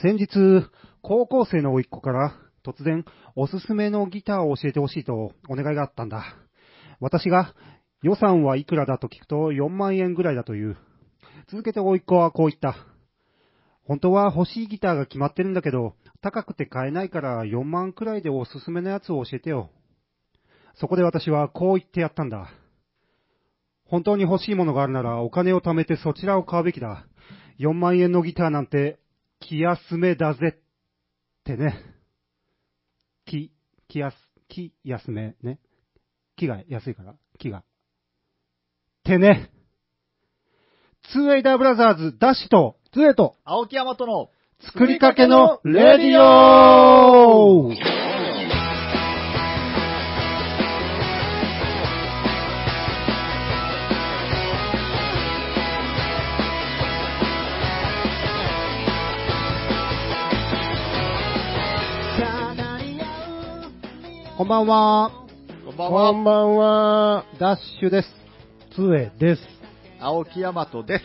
[0.00, 0.64] 先日、
[1.02, 2.32] 高校生の甥っ子から
[2.64, 6.36] 突然おすすめのギターを教えてほしいとお願いがあったんだ。
[7.00, 7.52] 私が
[8.02, 10.76] 予算はいくらだと聞くと4万円ぐらいだという。
[11.50, 12.76] 続けて甥っ子はこう言った。
[13.82, 19.70] 本当は欲しいギターが決まってるんだけど、高くて買えないから4万くらいでおすすめのやつを教えてよ。
[20.76, 22.50] そこで私はこう言ってやったんだ。
[23.84, 27.04] 本当に欲しいものがあるならお金を貯めてそちらを買うべきだ。
[27.58, 29.00] 4万円のギターなんて
[29.40, 30.62] 気休めだぜっ
[31.44, 31.74] てね。
[33.24, 33.52] 気、
[33.88, 34.14] 気安、
[34.48, 35.58] 気安めね。
[36.36, 37.58] 気が安いから、気が。
[37.58, 37.62] っ
[39.04, 39.50] てね。
[41.12, 44.30] ツーエイダーブラザーズダッシュと、ツーエイと、青木山との、
[44.60, 47.72] 作りかけのレディオ
[64.38, 65.10] こんばんは、
[65.66, 68.08] こんばんは、こんばんは、ダッシュです。
[68.76, 69.42] ツエです。
[70.00, 71.04] 青木山とです。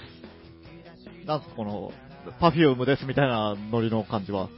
[1.25, 1.91] なんすかこの、
[2.39, 4.49] パフュームですみたいなノリの感じは。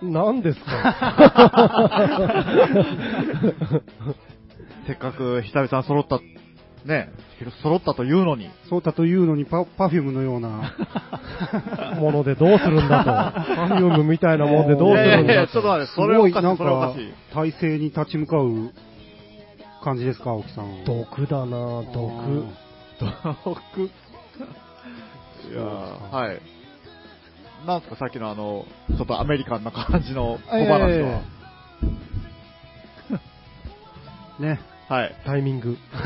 [0.00, 0.64] 何ですか？
[4.86, 6.18] せっかく久々に揃った、
[6.84, 7.08] ね、
[7.62, 10.74] 揃ったというのに、そうだというのにパパフュームのような。
[11.98, 13.10] ものでどうするんだと。
[13.10, 18.70] パフュームみたいなもんでどうするんいやいやいやだちょっと待って、すそれはおかしい、ごいなんかそれはおかしい。、体制に立ち向かう
[19.82, 20.84] 感じですか、青木さん。
[20.84, 22.44] 毒だな毒。
[23.00, 23.90] 毒。
[25.50, 26.40] いやーはい。
[27.66, 31.22] なんすかさっきのあの、ちょっとアメリカンな感じの小話は。
[34.40, 34.73] えね。
[34.88, 35.14] はい。
[35.24, 35.76] タイミング。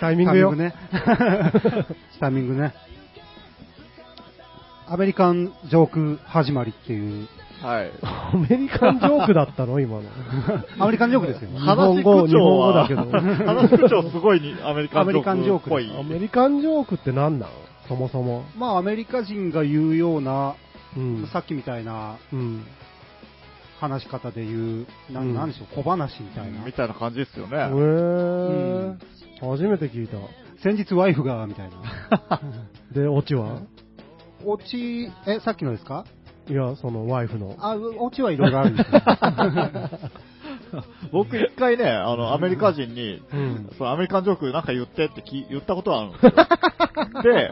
[0.00, 0.54] タイミングよ。
[0.56, 0.74] ね。
[2.20, 2.72] タイミングね。
[4.88, 7.28] アメリカンジョーク始まりっていう。
[7.62, 7.90] はい。
[8.02, 9.78] アメリカンジョークだったの？
[9.80, 10.02] 今の。
[10.78, 11.50] アメリカンジョークですよ。
[11.58, 15.92] 話口調は日本語だけど話口調すごいにアメリカンジョークっぽい。
[15.98, 17.48] アメリカンジョークって何なん？
[17.88, 18.44] そもそも。
[18.58, 20.54] まあ、アメリカ人が言うような、
[20.96, 21.26] うん。
[21.32, 22.64] さっきみたいなうん。
[23.82, 26.64] 話し方で言う、なうんんなんでしょう、小話みたいな。
[26.64, 27.56] みたいな感じですよへね。
[27.56, 28.96] ー。
[29.40, 30.16] 初めて聞いた。
[30.62, 32.40] 先日ワイフが、みたいな。
[32.94, 33.58] で、オチは？
[34.44, 36.04] オチ、え、さっきのですか？
[36.48, 37.56] いや、そのワイフの。
[37.58, 39.00] あ、オチはいろいろあるんですよ。
[41.12, 43.68] 僕一回ね、あの、アメリカ人に、うん。
[43.76, 46.32] そのアメリカンジョークなんか言ってってき言ったことはあるんですよ。
[47.22, 47.50] で、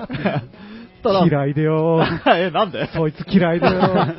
[1.03, 2.03] ただ、嫌いでよ。
[2.27, 2.87] え、なんで？
[2.93, 4.15] そいつ嫌いだよ。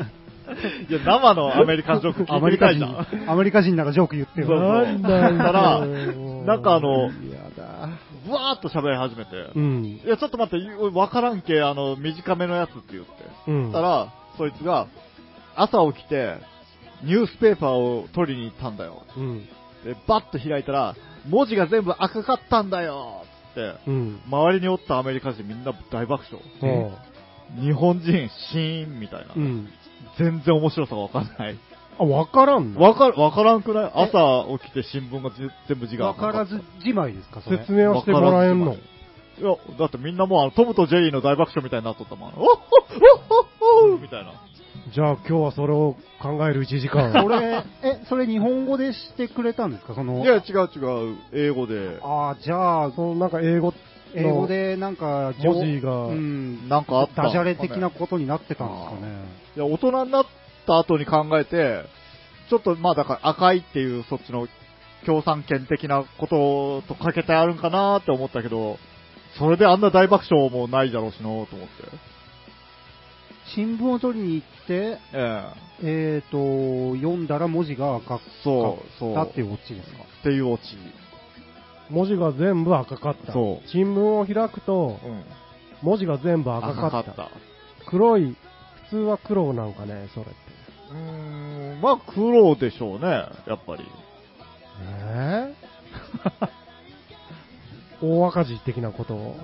[0.90, 3.30] いや、生のアメリカンジョーク聞いてみたいじゃん。
[3.30, 4.84] アメリカ人ならジョーク言ってそうよ。
[4.84, 5.38] なんだよ。
[5.38, 7.10] た らなんかあのや
[7.58, 7.90] だ。
[8.26, 9.86] ぶわーっと喋り始めて、うん。
[9.86, 13.12] いや、ちょっと待って、わからんけ、あの、短めのやつって言って。
[13.48, 13.72] うん。
[13.72, 14.08] たら、
[14.38, 14.88] そいつが、
[15.56, 16.38] 朝起きて、
[17.04, 19.04] ニュースペーパーを取りに行ったんだよ。
[19.18, 19.40] うん。
[19.84, 20.96] で、バッと開いたら、
[21.28, 23.24] 文字が全部赤かったんだよ
[23.56, 24.20] つって、うん。
[24.28, 26.86] 周りにおったアメリカ人みんな大爆笑。
[26.86, 27.12] うん
[27.60, 29.34] 日本人、シーンみたいな。
[29.36, 29.70] うん。
[30.18, 31.58] 全然面白さがわかんない。
[32.00, 32.82] あ、わからんの？
[32.82, 33.92] わか、わからんくない？
[33.94, 35.36] 朝起きて新聞がぜ
[35.68, 37.58] 全部字がわからずじまいですか、それ？
[37.60, 38.74] 説明をしてもらえんの？
[38.74, 38.78] い
[39.44, 42.30] や、だってみんなもうあの、トムとジェリーの大爆笑みたいになっとったもん。
[42.30, 42.56] おっほっ
[43.90, 44.34] ほっみたいな。
[44.94, 47.12] じゃあ今日はそれを考える1時間。
[47.22, 49.96] それ、え、それ日本語でしてくれたんですか？
[49.96, 52.00] その、いや、違う違う、英語で。
[52.04, 53.74] ああ、じゃあ、そのなんか英語の
[54.14, 59.26] 英語でなんか、文字がうん、なんかあったダジャレ的なことになってたんですかね。
[59.56, 60.26] いや、大人になっ
[60.68, 61.84] た後に考えて、
[62.50, 64.48] ちょっとまあだから赤いっていうそっちの
[65.06, 68.78] 共産権的なこととかけてあるんかなって思ったけど、
[69.40, 72.12] それであんな大爆笑もないだろうしのと思って。
[73.56, 75.44] 新聞を取りに行って、え
[75.84, 79.12] えっ、と、読んだら文字が赤かそう、そう。
[79.14, 80.04] ったっていうオチですか？
[80.20, 80.64] っていうオチ。
[81.92, 83.34] 文字が全部赤かった。
[83.34, 85.24] そう新聞を開くと、うん。
[85.82, 87.00] 文字が全部赤かった。
[87.00, 87.30] 赤かった。
[87.90, 88.36] 黒い、
[88.90, 90.34] 普通は黒なんかね、それって。
[90.92, 93.84] うーん、まあ黒でしょうね、やっぱり。
[94.84, 96.48] えー？
[98.04, 99.36] 大赤字的なことを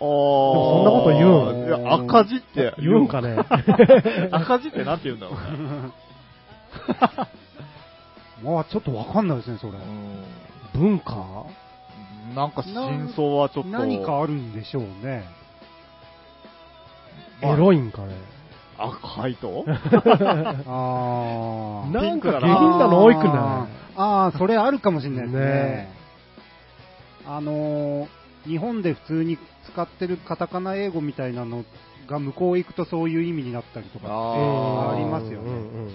[0.00, 3.36] あーもそんなこと言うんいや、赤字って言うんかね？
[4.32, 5.92] 赤字ってなんて言うんだろうね。
[8.44, 9.72] まあ、ちょっとわかんないですね、それ。
[9.72, 10.24] うん
[10.74, 11.44] 文化？
[12.34, 13.70] なんか真相はちょっと。
[13.70, 15.24] 何かあるんでしょうね。
[17.42, 17.54] まあ。
[17.54, 18.14] エロいんかね。
[18.78, 19.64] 赤いと
[20.66, 21.90] あ あ。
[21.90, 22.88] なんか下品な。
[22.88, 23.82] の多いくない？
[23.96, 25.40] ああ、それあるかもしれないですね。
[25.40, 25.92] ね。
[27.26, 28.08] あのー、
[28.46, 29.38] 日本で普通に
[29.72, 31.64] 使ってるカタカナ英語みたいなの
[32.08, 35.50] が向こう行くとそういう意味になったりとか、ありますよね。
[35.50, 35.92] うんうんうん。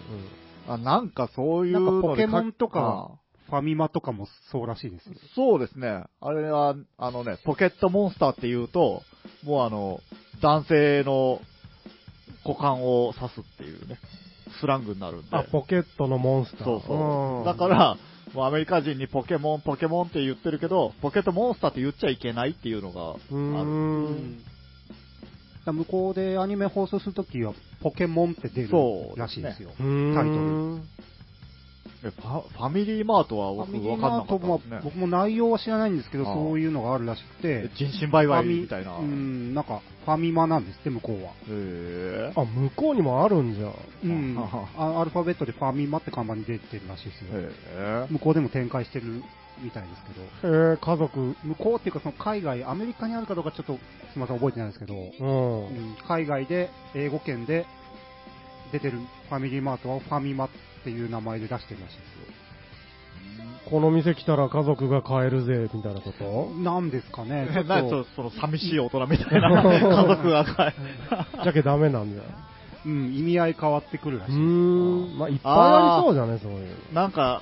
[0.70, 3.12] あなんかそういうポケモンとあか、
[3.50, 5.16] ファミマとかもそうらしいですよ。
[5.36, 6.04] そうですね。
[6.20, 9.04] あれは、あのね、ポケットモンスターって言うと、
[9.44, 10.02] もうあの、
[10.42, 11.40] 男性の
[12.46, 14.00] 股間を刺すっていうね、
[14.60, 15.28] スラングになるんで。
[15.32, 16.64] あ、ポケットのモンスター。
[16.66, 17.42] そうそう。
[17.42, 17.98] んだから、
[18.34, 23.28] もうアメリカ人にポケモン、ポケモンって言ってるけど、ポケットモンスターって言っちゃいけないっていうのがうある。
[23.32, 23.34] ー
[24.10, 24.44] ん。
[25.66, 28.70] 向こうでアニメ放送するときは、ポケモンって出る
[29.16, 29.72] らしいですよ。
[29.80, 31.17] うーんタイトル
[32.04, 34.82] えファファミリーマートは僕ファミリー分かんなかマートもったですね。
[34.84, 38.98] 僕も内容は知らないんですけど、そういうのがあるらしくて、人身売買みたいな。
[38.98, 41.32] うへん、なんか、ファミマなんですって、向こうは。
[41.50, 42.34] え。
[42.36, 43.72] あ、向こうにもあるんじゃ。
[44.04, 44.36] うん。
[44.36, 47.40] はあアルファベットでファミマって看板に出てるらしいですよ。
[47.40, 48.08] へえ。
[48.12, 49.24] 向こうでも展開してる
[49.62, 50.04] みたいです
[50.42, 50.72] けど。
[50.72, 51.36] へえ、家族。
[51.44, 53.80] 向こうっていうか、その海外、アメリカにあるかどうかちょっと、す
[54.16, 55.68] みません、覚えてないですけど、うん。
[55.68, 57.66] うん海外で、英語圏で
[58.72, 59.00] 出てる
[59.30, 60.58] ファミリーマートはファミマって
[60.90, 66.24] いう名前で出してるらしいですこの店来たら家族が買えるぜ、みたいなこと？
[66.24, 66.50] よ。
[66.64, 71.44] なんですかね、 ちょっと、その寂しい大人みたいな 家族が買え。
[71.44, 72.22] じゃけダメなんじゃ。
[72.86, 74.36] うん、意味合い変わってくるらしい。
[74.36, 75.18] ん。
[75.18, 76.76] まあ、いっぱいありそうじゃね、そういう。
[76.94, 77.42] なんか、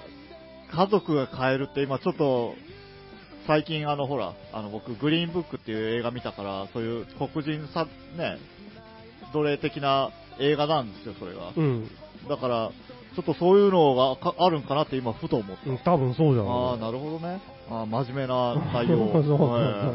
[0.71, 2.55] 家族が買えるって今ちょっと、
[3.45, 7.85] 最近あのほら、あの僕グリーンブックっていう映画見たから、そういう黒人さ、
[8.17, 8.37] ね、
[9.33, 10.09] 奴隷的な
[10.39, 11.51] 映画なんですよ、それが。
[11.55, 11.87] うん。
[12.27, 12.71] だから、
[13.15, 15.69] ちょっとそういうのがかあるんかなって今ふと思った。
[15.69, 17.39] うん多分そうじゃないああ、なるほどね。
[17.69, 18.97] あー真面目な内容。
[19.13, 19.94] そうそうそうは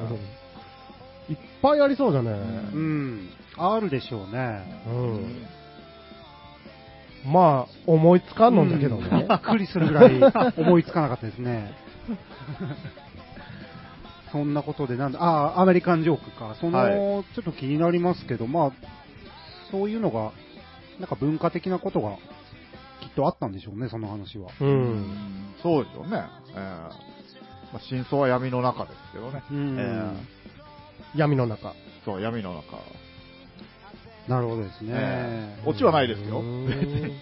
[1.29, 2.31] いいっぱいありそうじゃね。
[2.31, 4.83] うん、あるでしょうね。
[4.89, 5.47] うん。
[7.27, 9.35] まあ、思いつかんのんだけどうんね び。
[9.35, 10.21] っくりするぐらい
[10.57, 11.75] 思いつかなかったですね。
[14.33, 16.55] そんなことで、なんだ、ああ、アメリカンジョークか。
[16.61, 16.95] その、はい
[17.35, 18.71] ちょっと気になりますけど、まあ、
[19.71, 20.33] そういうのが、
[20.99, 22.17] なんか文化的なことが
[23.01, 24.51] きっとあったんでしょうね、その話は。
[24.61, 24.65] う。
[24.65, 26.23] うんんそうですよね。
[26.53, 26.57] えー
[27.73, 29.43] まあ、真相は闇の中ですけどね。
[29.51, 30.15] うんえー
[31.17, 31.75] 闇の中。
[32.05, 32.79] そう、闇の中。
[34.29, 34.91] なるほどですね。
[34.95, 36.43] えーオチはないですよう。
[36.43, 37.13] ーん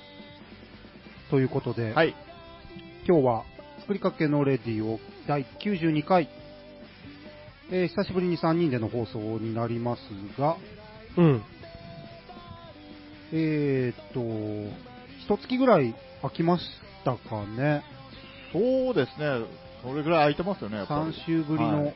[1.30, 2.14] ということで、はい。
[3.06, 3.44] 今日は
[3.80, 6.28] 作りかけのレディオ第92回、
[7.70, 10.00] えー久しぶりに3人での放送になります
[10.38, 10.56] が、
[11.16, 11.42] うん。
[13.32, 14.20] えーっと、
[15.28, 16.64] 一月ぐらい空きまし
[17.04, 17.82] たかね。
[18.52, 19.46] そうですね。
[19.82, 21.16] それぐらい空いてますよね、やっぱ3り。
[21.26, 21.94] 週ぶりのはい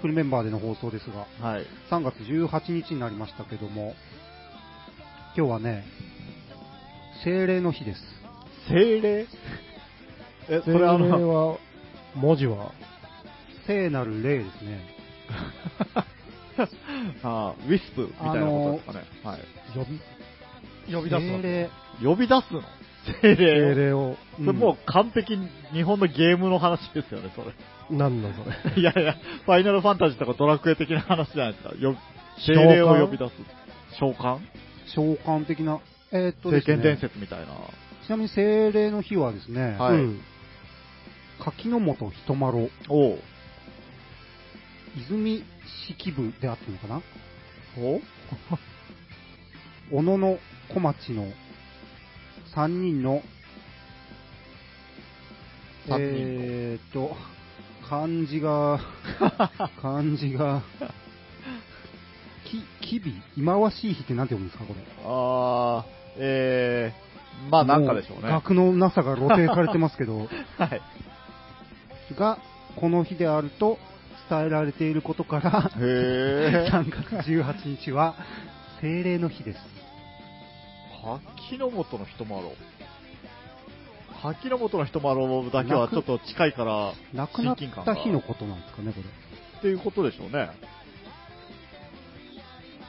[0.00, 1.66] フルメンバーでの放送ですが、はい。
[1.90, 3.94] 3月18日になりましたけども、
[5.34, 5.84] 今日はね、
[7.24, 8.00] 精霊の日です。
[8.68, 9.26] 精霊？
[10.50, 11.58] え、そそれれあの、は、
[12.14, 12.72] 文字は、
[13.66, 14.80] 聖なる霊ですね。
[17.22, 19.36] あーウィスプみたいなことですかね。
[19.36, 19.40] はい。
[19.74, 20.00] 呼び、
[20.92, 21.26] 呼び出すわけ。
[21.28, 21.70] 精霊。
[22.02, 22.62] 呼び出すの？
[23.22, 27.96] 精霊精霊を、それもう完璧に日本のゲームの話ですよね、それ。
[27.96, 28.76] なんだそれ。
[28.80, 31.74] いやいや、ファイナルファンタジーとかドラクエ的な話じゃないですか。
[31.78, 31.96] よ
[32.38, 33.32] 精霊を呼び出す。
[33.98, 34.38] 召喚？
[34.86, 35.44] 召喚？
[35.44, 35.80] 的な、
[36.12, 37.46] えーっとですね聖剣伝説みたいな。
[38.06, 40.20] ちなみに精霊の日はですね、はいうん
[41.40, 43.18] 柿の本人丸、おう。
[44.96, 45.42] 泉
[45.88, 47.02] 式部であってるのかな？
[47.76, 48.00] お
[49.90, 50.38] 小野 の
[50.72, 51.26] 小町の
[52.54, 53.22] 3人の、
[55.88, 57.14] 三人のえーっと、
[57.88, 58.80] 漢字が、
[59.82, 60.62] 漢字が、
[62.80, 64.80] き、きび、忌まわしい日ってなんて読むんですか、これ？
[65.04, 68.22] あー、えー、まあなんかでしょうね。
[68.24, 70.28] も額のなさが露呈されてますけど、
[70.58, 70.80] はい。
[72.16, 72.38] が、
[72.76, 73.78] この日であると
[74.30, 76.70] 伝えられていることから、へー。
[76.70, 78.14] 3月18日は、
[78.80, 79.58] 精霊の日です。
[81.04, 82.46] 柿の本の人丸。
[84.22, 89.08] 柿の本の人丸だけはちょっと近いから、亡くなった日のことなんですかね、これ。
[89.58, 90.48] っていうことでしょうね。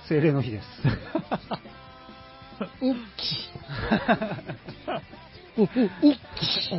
[0.07, 0.65] 精霊の日です。
[2.81, 3.50] うっき。
[5.57, 5.69] う、う、うっ
[6.39, 6.69] き。
[6.69, 6.74] ち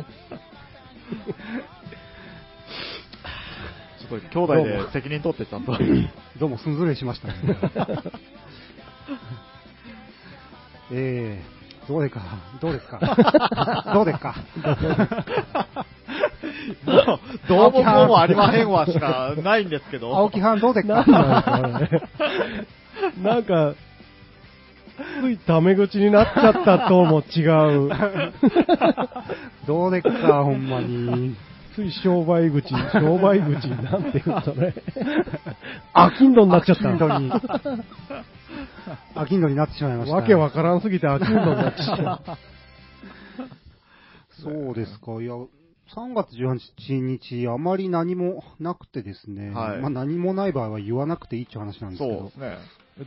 [4.09, 5.77] ょっと兄弟で責任取ってちゃんと。
[6.39, 7.35] どうも、すんずれしましたね。
[10.91, 12.21] えー、どうでか、
[12.61, 12.99] どうですか？
[13.93, 14.35] どうですか？
[17.47, 20.15] どうもこうもありまへんわしかないんですけど。
[20.15, 21.03] 青木藩どうですか？
[23.21, 23.73] なんか
[25.21, 27.41] ついタメ口になっちゃったとも違
[27.85, 27.89] う。
[29.67, 31.35] どうですか、ほんまに。
[31.75, 34.73] つい商売口、商売口なんて言うとね。
[35.93, 37.19] アキンドになっちゃった。
[37.19, 37.31] に
[39.15, 40.15] 飽きんのになってしまいました。
[40.15, 42.23] わけわからんすぎて飽きんのになってしまう。
[44.41, 45.21] そうですか。
[45.21, 52.57] いや、3月18日、あまり何もなくてですね、はいまあ何もない場合は言わなくていいっていう話なんですけどそうで、すね。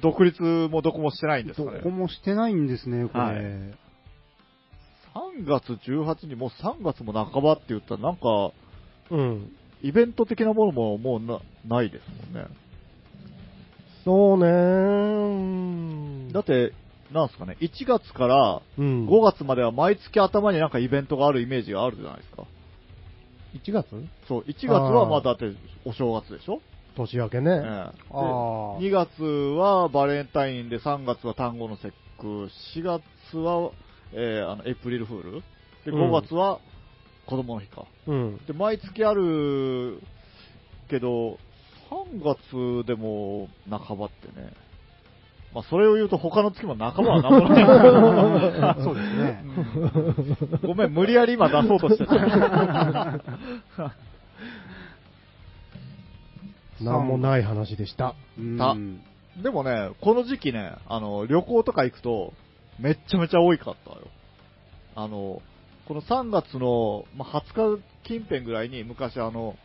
[0.00, 1.90] 独立もどこもしてないんですかねどこ。
[1.90, 3.20] もしてないんですね、これ。
[3.20, 3.74] はい
[5.12, 8.52] 3月18日、もう3月も半ばって言ったらなんか、
[9.10, 9.52] うん。
[9.82, 12.48] イベント的なものももうなないですもんね。
[14.04, 16.72] そうねーだって、
[17.12, 19.06] なんすかね、1月からうん。
[19.06, 22.44] 5月までは毎月頭になんかイベントがあるイメージがあるじゃないですか。
[23.54, 23.88] 1月？
[24.28, 25.52] そう、1月はまあだって
[25.84, 26.60] お正月でしょ、
[26.96, 27.50] 年明けね。
[27.50, 27.62] ええで
[28.10, 33.02] あー2月はバレンタインで、3月は単語の節句、4月
[33.36, 33.72] は、
[34.12, 35.42] えーあのエイプリルフール、
[35.84, 36.60] でうん5月は
[37.26, 37.86] 子供の日か。
[38.06, 38.38] うん。
[38.46, 40.00] で、毎月ある
[40.88, 41.38] けど、
[41.90, 44.52] 3月でも半ばってね。
[45.52, 47.64] まあ、それを言うと他の月も半ばはなんもない。
[48.84, 49.44] そうですね。
[49.44, 52.14] うんごめん、無理やり今出そうとしてた。
[56.80, 58.14] なんもない話でした。
[58.38, 59.02] うん
[59.42, 62.32] でもね、この時期ね、あの、旅行とか行くと、
[62.78, 63.98] めっちゃめちゃ多いかったよ。
[64.94, 65.40] あの、
[65.86, 69.56] この3月の、まあ、20日近辺ぐらいに昔あの、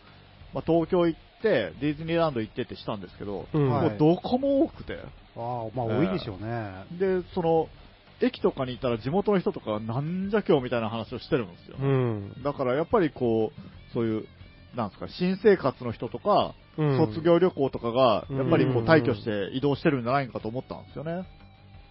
[0.53, 4.99] まあ、東京行って、ディズニーランド行ってってしたんですけど、うんはいもうどこも多くて。
[5.37, 5.41] ああ、
[5.75, 6.85] まあ多いでしょうね。
[6.99, 7.67] で、その、
[8.21, 11.77] 駅とかにいたら地元の人とかなんじゃ今日みたいな話をしてるんですよ。
[11.79, 12.33] うん。
[12.43, 14.25] だからやっぱりこう、そういう、
[14.75, 21.25] なんですか、新生活の人とか、うん卒業旅行とかが、やっぱりこううん退去して移動してるんじゃないかと思ったんですよね。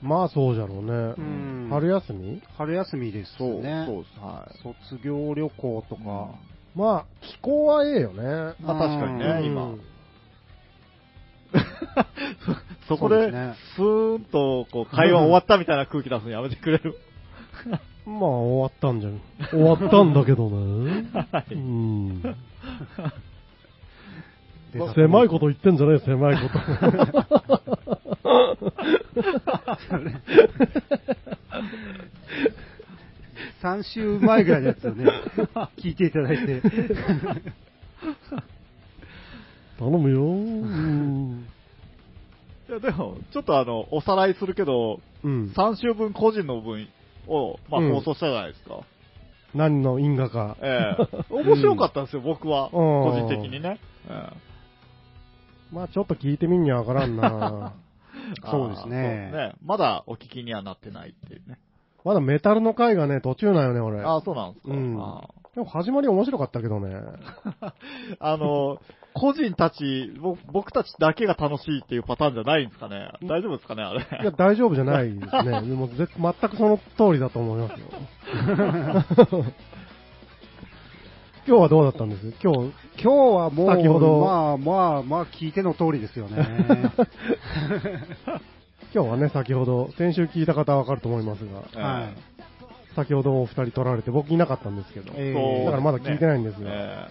[0.03, 0.93] まあそうじゃろうね。
[1.17, 2.43] うん春休み？
[2.59, 3.85] 春休みですそう、ね。
[3.87, 4.21] そうです。
[4.21, 4.75] はい。
[4.91, 6.35] 卒業旅行とか。
[6.75, 8.23] まあ、気候はええよね。
[8.61, 9.75] まあ確かにね、うん今。
[12.89, 13.31] そこで、
[13.77, 16.99] スーンとこう会話終わったみたいな空気出すのやめてくれる？
[18.07, 19.21] まあ終わったんじゃん。
[19.51, 21.07] 終わったんだけどね。
[21.13, 22.23] はいうん。
[22.23, 22.31] で
[24.95, 26.59] 狭いこと言ってんじゃねえ、狭いこと。
[33.65, 35.07] 3週前ぐらいのやつをね、
[35.81, 36.61] 聞いていただいて。
[39.79, 40.21] 頼むよ。
[40.23, 41.47] うん。
[42.69, 45.47] いや、でも、ちょっとあの、おさらいするけど、うん。
[45.57, 46.87] 3週分個人の分
[47.27, 48.81] を、まあ、うん放送したじゃないですか。
[49.55, 50.59] 何の因果か。
[50.61, 52.67] ええ面白かったんですよ、 僕は。
[52.67, 53.79] うん個人的にね。
[54.11, 54.29] え
[55.73, 57.73] まあちょっと聞いてみんにはわからんな。
[58.37, 61.59] えそうですねあーそうまだお聞きにはなってないっていうね。
[62.05, 64.01] まだメタルの回がね、途中なんよね、俺。
[64.03, 64.75] ああ、そうなんですか。
[64.75, 65.23] うんあ
[65.55, 66.97] でも始まり面白かったけどね。
[66.97, 67.17] ー
[68.19, 68.79] あの、
[69.15, 73.13] 個人たち、ぼ僕たちだけが楽しいっていうパターンじゃないんですかね。
[73.23, 74.01] 大丈夫ですかね、あれ。
[74.01, 75.61] いや、大丈夫じゃないですね。
[75.63, 77.87] でもぜ全くその通りだと思いますよ。
[81.47, 82.35] 今日はどうだったんです？
[82.43, 86.91] 今日、今日はもう、先ほどまあまあまあ聞いての通りですよね。
[88.95, 91.41] 今日はね、先ほど、先週聞いた方はわかると思います
[91.75, 92.15] が、はい。
[92.95, 97.09] 先ほどお二人取られて僕いなかったんですけど、えそうだからまだ聞いてないんですが、え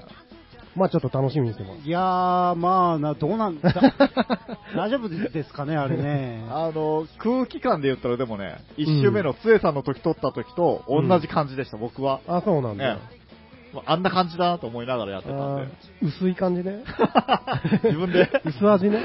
[0.77, 1.85] まあちょっと楽しみにしてます。
[1.85, 3.69] いやー、まあな、どうなんだ、
[4.77, 6.43] 大丈夫ですかね、あれねえ。
[6.49, 12.21] あの、空気感で言ったらでもね、一周目の杖さんの時撮った時と同じ感じでした、僕は。
[12.29, 12.91] あ、そうなんだ。
[12.93, 12.97] え
[13.73, 15.65] まああんな感じだなと思いながらやってたんあで。
[15.65, 16.83] ー薄い感じね。
[17.83, 18.29] 自分で。
[18.45, 18.99] 薄味ね。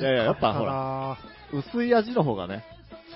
[0.00, 2.64] いやいや、やっぱほら、ら、薄い味の方がね、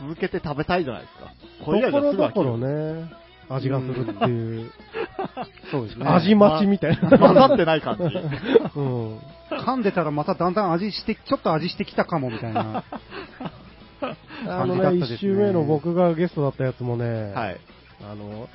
[0.01, 1.33] 続けて食べたいじゃないですか。
[1.59, 3.11] とこれ以外じゃころどころね、
[3.49, 4.71] 味がするっていう、
[5.71, 6.07] そうですね。
[6.07, 7.19] 味待ちみたいな。
[7.19, 8.05] 混ざってない感じ。
[8.77, 9.19] うん。
[9.51, 12.85] 噛んでたらまただんだん味して、ちょっと味してきたかもみたいな。
[14.49, 17.61] あのね、一周目の僕がゲストだったやつもね、はい。
[18.05, 18.49] あの、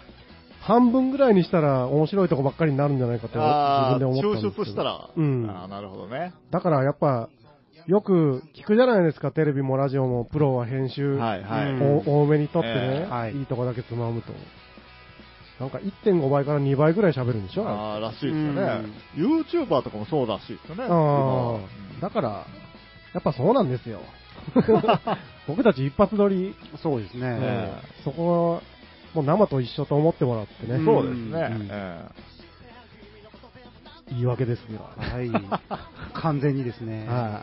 [0.62, 4.64] 半分ぐらいにしたら面白いとこばっかりになるんじゃないかと自分で思ったんですけど。
[4.64, 5.10] 抽出したら。
[5.16, 6.34] うんああ、なるほどね。
[6.52, 7.30] だからやっぱ、
[7.88, 12.04] よく聞くじゃないですか、テレビもラジオも、プロは編集、はいはい。
[12.06, 13.10] 多めに撮ってね、ええ。
[13.10, 13.36] はい。
[13.38, 14.34] いいとこだけつまむと。
[15.60, 17.68] なんか1.5倍から2倍ぐらい喋るんでしょ？
[17.68, 18.86] ああ、らしいですよね。
[19.16, 20.84] YouTuber とかもそうらしいですよね。
[20.84, 22.46] あ今あ、だから、や
[23.20, 24.02] っぱそうなんですよ。
[25.48, 27.22] 僕たち一発撮り、そうですね。
[27.42, 28.62] えそこは、
[29.14, 31.56] もう生と一緒と思ってもらってね、うんそうですね。
[31.58, 31.68] うん。
[31.72, 32.02] え
[34.10, 34.90] 言い訳ですよ。
[34.98, 35.30] はい。
[36.14, 37.06] 完全にですね。
[37.08, 37.42] は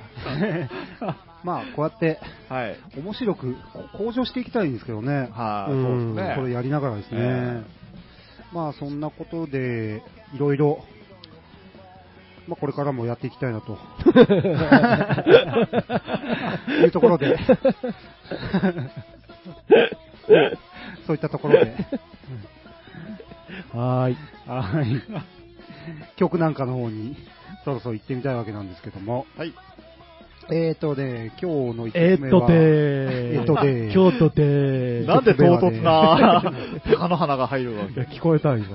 [1.45, 2.19] まあ、こうやって、
[2.51, 2.77] えはい。
[2.97, 3.55] 面白く
[3.93, 5.29] 向上していきたいんですけどね。
[5.33, 6.35] はい、うんそうですね。
[6.37, 7.19] これやりながらですね。
[7.21, 7.63] え
[8.53, 10.03] まあ、そんなことで、
[10.35, 10.83] いろいろ、
[12.47, 13.77] まあ、これからもやっていきたいなと。
[16.71, 17.37] いうところで、
[21.07, 21.75] そういったところで、
[23.73, 24.17] はーい。
[24.47, 25.03] はい。
[26.17, 27.17] 曲なんかの方に、
[27.65, 29.53] そろそろ行ってみたいわけなんですけども、はい。
[30.51, 36.53] えーとね、今日の一えーっと曲目は、えーっとでー京都でー なんで唐突な
[36.85, 38.67] 鷹の花が入るわいや、け聞こえたんよ。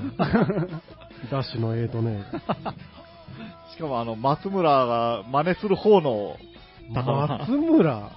[1.30, 2.24] ダッシュのえーとね。
[3.76, 6.38] しかもあの、松村が真似する方の。
[6.92, 8.10] 松村、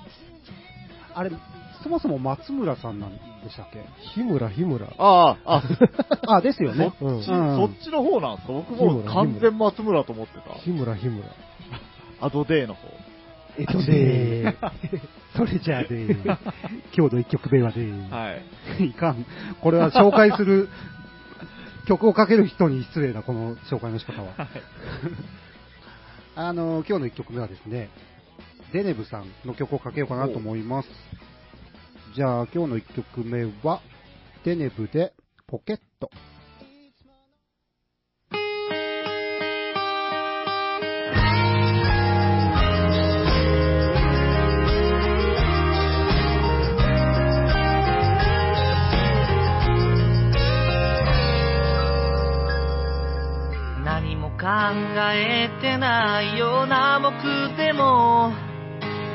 [1.15, 1.31] あれ、
[1.83, 3.19] そもそも松村さんなんで
[3.51, 3.85] したっけ？
[4.15, 4.87] 日村、日村。
[4.99, 5.63] ああ、
[6.27, 6.93] あ、あ、ですよね。
[6.99, 8.53] そっち、うんそっちの方なんですか？
[8.53, 10.33] 僕日も完全松村と思って
[10.65, 11.27] 日村、日村。
[12.21, 12.27] た。
[12.27, 12.89] アドデーの方。
[13.59, 14.57] えっとね、
[15.37, 16.17] それじゃあね、
[16.97, 18.33] 今日の一曲目はね、は
[18.81, 18.87] い。
[18.87, 19.27] いかん。
[19.61, 20.69] これは紹介する、
[21.87, 24.29] 曲をかける人に失礼な、この紹介の仕方は。
[26.35, 27.91] あの、今日の一曲目はですね、
[28.73, 30.89] デネブさんの曲をかけようかなと思います。
[32.15, 33.81] じゃあ、今日の一曲目は、
[34.45, 35.15] デネブで
[35.47, 36.11] ポケット。
[53.87, 54.37] 何も考
[55.15, 58.35] えてないような僕でも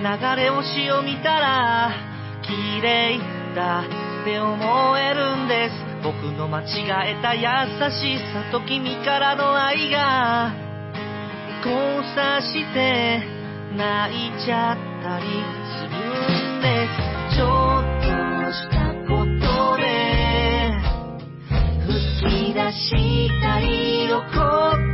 [0.02, 2.07] 流れ星を見たら
[2.48, 3.20] 綺麗
[3.56, 3.84] だっ
[4.24, 5.74] て思えるんです。
[6.04, 6.66] 僕の間違
[7.12, 7.42] えた優
[7.92, 10.54] しさと君からの愛が。
[11.66, 11.76] 交
[12.16, 13.22] 差して
[13.76, 15.26] 泣いちゃったり
[15.76, 17.36] するんです。
[17.36, 18.08] ちょっと
[18.54, 19.84] したことで
[21.86, 24.87] 吹き出したり怒った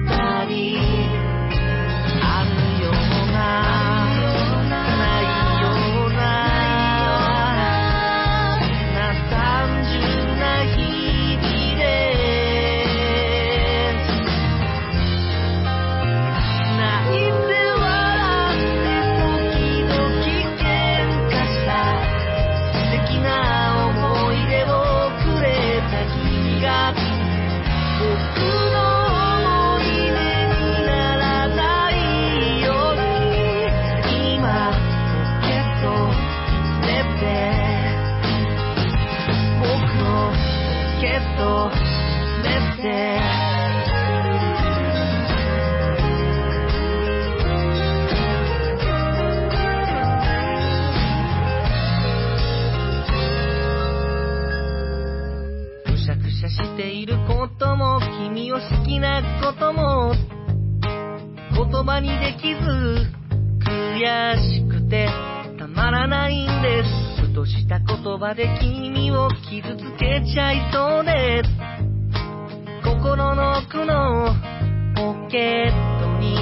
[61.84, 63.12] 言葉にできず
[63.60, 65.10] 悔しくて
[65.60, 66.82] たまらないんで
[67.18, 67.28] す。
[67.28, 71.50] ふとした言葉で君を傷つけちゃいそうです。
[72.86, 74.34] 心の奥の
[74.96, 76.42] ポケットにし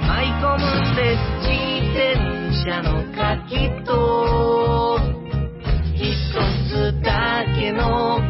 [0.00, 1.52] まい込むんです自
[1.92, 2.16] 転
[2.64, 4.98] 車の鍵と。
[5.94, 6.08] 一
[6.70, 8.29] つだけ残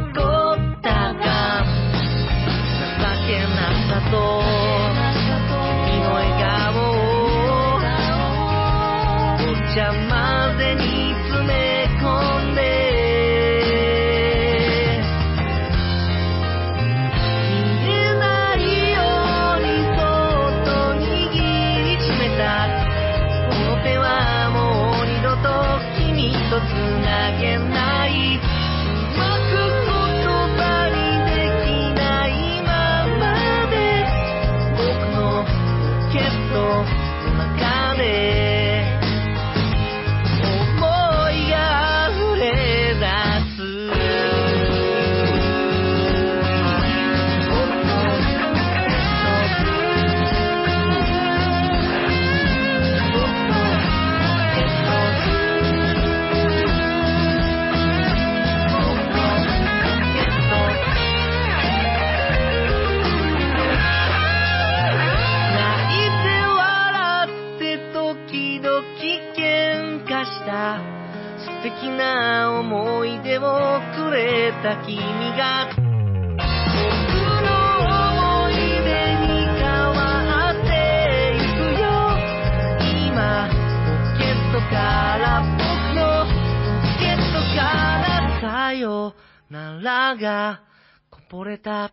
[88.75, 89.15] よ。
[89.51, 90.63] ならが
[91.11, 91.93] こぼれた。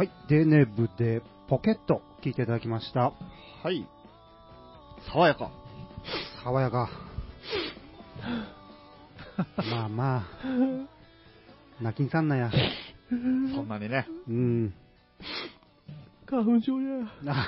[0.00, 0.10] はい。
[0.30, 3.12] デネブでポケット聞いていただきました。
[3.62, 3.86] はい。
[5.12, 5.52] 爽やか。
[6.42, 6.88] 爽やか。
[9.70, 10.24] まあまあ。
[11.82, 12.50] 泣きんさんなや。
[13.10, 13.16] そ
[13.62, 14.06] んなにね。
[14.26, 14.72] うん。
[16.24, 17.06] 花粉症や。
[17.26, 17.46] あ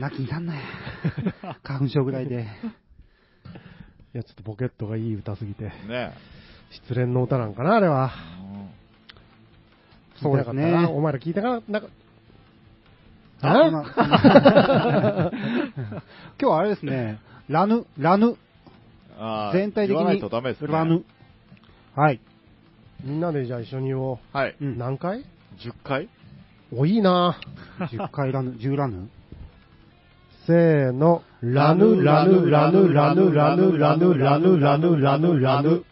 [0.00, 0.62] 泣きんさんなや。
[1.62, 2.48] 花粉症ぐらいで。
[4.14, 5.64] いや、ちょっとポケットがいい歌すぎて。
[5.64, 6.16] ね
[6.70, 8.38] 失恋の歌なんかな、あれは。
[10.22, 11.48] うんそうですね聞いてなかったなお前ら聞いたか？
[11.68, 11.88] ななんか、
[13.42, 13.48] あ？
[15.26, 15.30] あ？
[15.30, 15.30] 今
[16.38, 18.36] 日はあれですね、ラヌ、ラヌ、
[19.52, 20.68] 全体的にとダメですね。
[20.72, 21.04] ラヌ。
[21.94, 22.20] はい。
[23.04, 24.18] みんなでじゃあ一緒に言おう。
[24.36, 24.56] はい。
[24.60, 24.78] うん。
[24.78, 25.24] 何回
[25.58, 26.08] ？10回？
[26.72, 27.38] お、いいな
[27.80, 29.08] 10回ラヌ、 10ラヌ
[30.46, 31.22] せーの。
[31.42, 35.40] ラヌ、ラヌ、ラヌ、ラヌ、ラヌ、ラヌ、ラヌ、ラヌ、ラヌ、ラヌ。
[35.40, 35.84] ラヌ。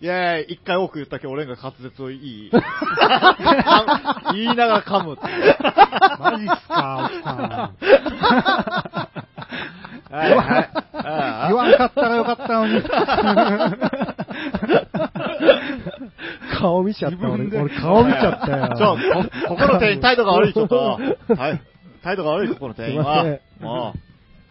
[0.00, 0.52] イェーイ。
[0.54, 2.50] 一回多く言ったけど、俺が滑舌をいい。
[4.34, 5.22] 言いながら噛むって。
[6.20, 7.74] マジっすか、奥さん。
[10.10, 12.82] はいはいあ言わんかったらよかったのに。
[16.58, 17.44] 顔見ちゃった、俺。
[17.46, 18.74] 俺顔見ちゃったよ。
[18.76, 20.98] ちょ、こ、ここの店員態度が悪い、ちょっと。
[21.36, 21.60] はい。
[22.02, 23.24] 態度が悪い、ここの店員は。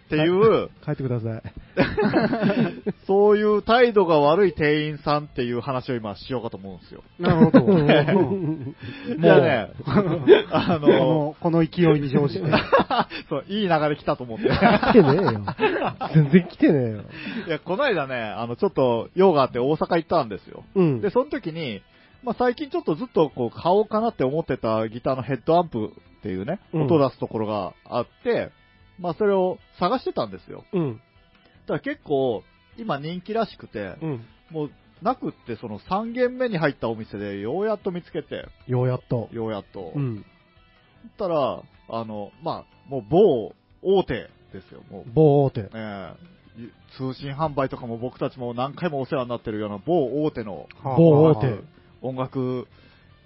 [0.07, 1.41] っていう、帰ってください。
[3.05, 7.03] そういう態度が悪い店員さんっていう話を今しようかと思うんですよ。
[7.19, 7.65] なるほど。
[7.67, 8.07] もうね、
[10.49, 12.49] あこの、の、この勢いに乗じて。
[13.29, 14.47] そう、いい流れ来たと思って。
[14.47, 15.41] 来てねえよ。
[16.13, 17.01] 全然来てねえよ。
[17.47, 20.63] いや、この間ね、あの、ちょっと用があって大阪行ったんですよ。
[20.75, 21.01] うん。
[21.01, 21.81] で、その時に、
[22.23, 28.51] まあ、最近ちょっとずっとこう買おうかなって思ってたギターのヘッドアンプっていうね、うん音を出すところがあって、
[28.99, 30.63] まあ、それを探してたんですよ。
[30.73, 30.93] うん。
[30.93, 30.99] だ
[31.67, 32.43] から結構、
[32.77, 34.25] 今人気らしくて、うん。
[34.51, 39.29] もう、なくってその3軒目に入ったお店でようやっと見つけて、ようやっと。
[39.31, 39.93] ようやっと。
[39.95, 40.25] うん。
[41.17, 44.13] たら、あの、まあ、もう某大手
[44.53, 45.03] ですよ、もう。
[45.13, 45.59] 某大手。
[45.61, 46.37] ええ
[46.97, 51.59] 通信販売とかも僕たちも何回もお世話になってるような某大手の某大手。
[52.01, 52.67] 音楽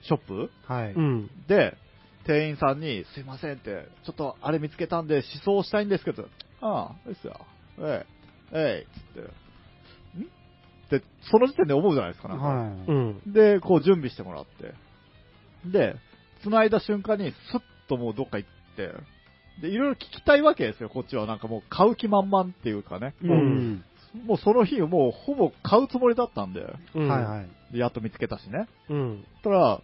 [0.02, 0.94] ショップはい。
[0.94, 1.30] うん。
[1.48, 1.78] で、
[2.26, 5.24] 店員さんに、すいませんって、ちょっとあれ見つけたんで、思
[5.62, 6.28] 想したいんですけど、
[6.62, 7.40] ああ、ですよ。
[7.80, 8.06] え
[8.54, 9.30] え、ええ、つって。
[10.20, 10.24] ん？
[10.98, 12.46] って、その時点で思うじゃないですか、なんか。
[12.46, 13.22] はうん。
[13.34, 14.74] で、こう準備してもらって。
[15.72, 15.96] で、
[16.44, 18.92] 繋いだ瞬間に、スッともうどっか行って、
[19.62, 21.26] で、いろいろ聞きたいわけですよ、こっちは。
[21.26, 23.14] なんかもう買う気満々っていうかね。
[23.22, 23.28] い。
[23.28, 23.84] ううんん。
[24.26, 27.08] もうその日、もうほぼ買うつもりだったんで、うん。
[27.08, 27.74] はいはい。
[27.74, 28.68] でやっと見つけたしね。
[28.90, 29.26] うん。
[29.44, 29.82] たら、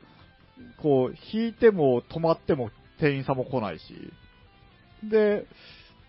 [0.81, 3.83] こう、引いても止まっても店員さんも来ないし、
[5.03, 5.45] で、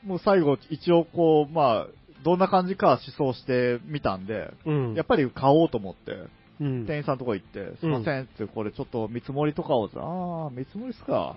[0.05, 1.87] もう最後、一応こう、まあ、
[2.25, 4.95] どんな感じかは思想してみたんで、うん。
[4.95, 6.13] やっぱり買おうと思って、
[6.61, 6.87] うん。
[6.87, 11.37] 店員さんのとこ行って、すいませんって、これちょっと見積もりとかをさ、ああ、見積もりっすか。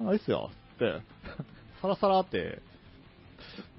[0.00, 0.50] あいいっすよ。
[0.76, 1.00] って、
[1.82, 2.60] さらさらって、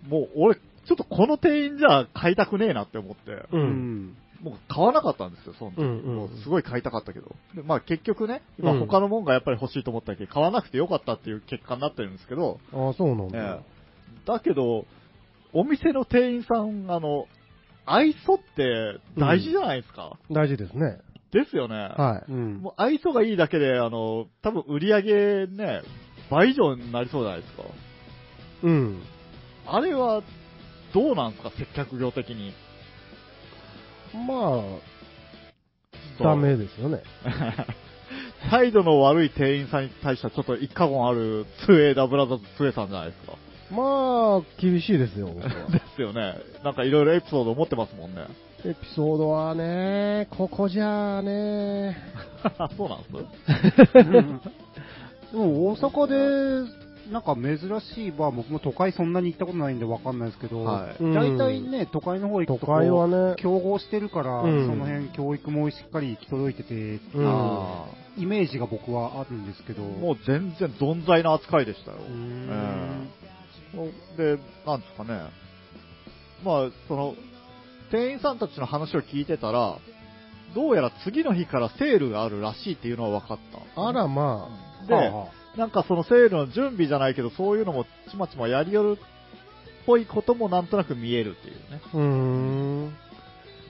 [0.08, 3.48] もう俺、ちょっとこの店員じゃ買いたくねえなって思って、う。
[3.52, 4.18] うんん。
[4.46, 5.82] もう買わなかったんですよ、その時。
[5.82, 7.36] うんうんもうすごい買いたかったけど。
[7.56, 13.40] でまあ結局ね、今うん他のもんがやっぱり欲しいと思ったけど、買わなくてよかったっていう結果になってるんですけど、ああ、そうなんだ。
[13.40, 13.76] ええ
[14.28, 14.86] だけど、
[15.54, 17.28] お店の店員さん、あの、
[17.86, 20.18] 愛想って大事じゃないですか。
[20.32, 21.00] 大事ですね。
[21.32, 21.76] ですよね。
[21.76, 22.32] はい。
[22.32, 22.54] うん。
[22.62, 25.82] もう愛想がいいだけで、あの、多分売り上げね、
[26.30, 27.64] 倍以上になりそうじゃないですか。
[28.64, 29.02] うん。
[29.68, 30.24] あれは、
[30.94, 32.54] どうなんですか、接客業的に。
[34.28, 34.62] ま
[36.20, 37.02] あ、ダメですよね。
[38.50, 43.34] 態度の悪い店員さんに対してはちょっと一過言ある、ツエーダブラザーズツエさんじゃないですか。
[43.72, 45.30] まあ、厳しいですよ、
[45.72, 46.36] ですよね。
[46.64, 48.26] なんかいろいろエピソード持ってますもんね。
[48.64, 51.98] エピソードはね、ここじゃあね、
[52.78, 53.06] そうなんで
[53.86, 54.42] すうん
[55.32, 61.04] でも大阪で、なんか珍しいバー、僕も都会そんなに行ったことないんでわかんないですけど、はい。
[61.04, 61.14] うん。
[61.14, 64.68] 大体ね、都会の方行都くと会はね、競合してるから、うん。
[64.68, 66.74] その辺教育もしっかり行き届いてて、
[67.14, 67.28] うん。
[67.28, 67.86] あ
[68.18, 71.98] イメージが僕はあるんですけど、ーもう全然存在な扱いでしたよ。
[71.98, 73.10] うーん。
[74.18, 75.30] で、なんですかね。
[76.44, 77.16] まあ、その、
[77.92, 79.78] 店員さんたちの話を聞いてたら、
[80.56, 83.40] どうやら次の日からセールがあるらしいっていうのは分かっ
[83.76, 83.82] た。
[83.82, 84.48] あらま
[84.88, 91.82] で、はあはなんかそのセールの準備じゃないけど、そういうのもちまちまやりよるっぽいこともなんとなく見えるっていうね。
[91.94, 92.96] あ、うーん。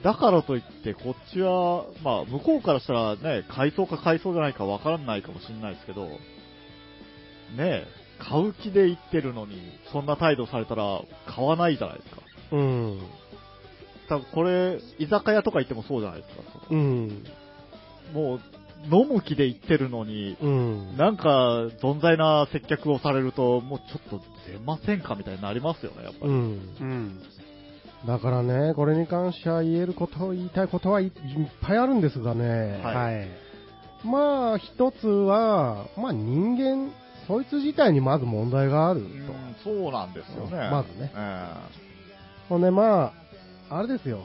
[0.02, 6.18] だからといって、こっちは、まあ、向こうからしたらね、買いそうか買いそうじゃないかわからないかもしれないですけど、ね
[7.58, 7.86] え、
[8.18, 9.60] 買う気で行ってるのに、
[9.92, 12.22] そんな態度されたら買わないじゃないですか。
[12.52, 13.00] うん。
[14.08, 16.42] 多分これ、居酒屋とか行ってもそうじゃないですか。
[16.70, 17.24] うん。
[18.12, 18.40] もう、
[18.84, 20.96] 飲む気で行ってるのに、うん。
[20.96, 26.32] なんか、存在な接客をされると、もうちょっと出ませんかみたいになりますよね、やっぱり。
[26.32, 26.38] うん。
[26.80, 27.22] うん。
[28.06, 31.12] だからね、これに関しては言えること、言いたいことはいいっ
[31.60, 32.80] ぱいあるんですがね。
[32.82, 33.28] はいはい。
[34.04, 36.92] まあ、一つは、まあ人間、
[37.26, 39.06] そいつ自体にまず問題があると。
[39.06, 40.56] うんそうなんですよね。
[40.70, 41.54] まずねえ
[42.48, 43.12] ほんでま
[43.68, 44.20] あ、あれですよ。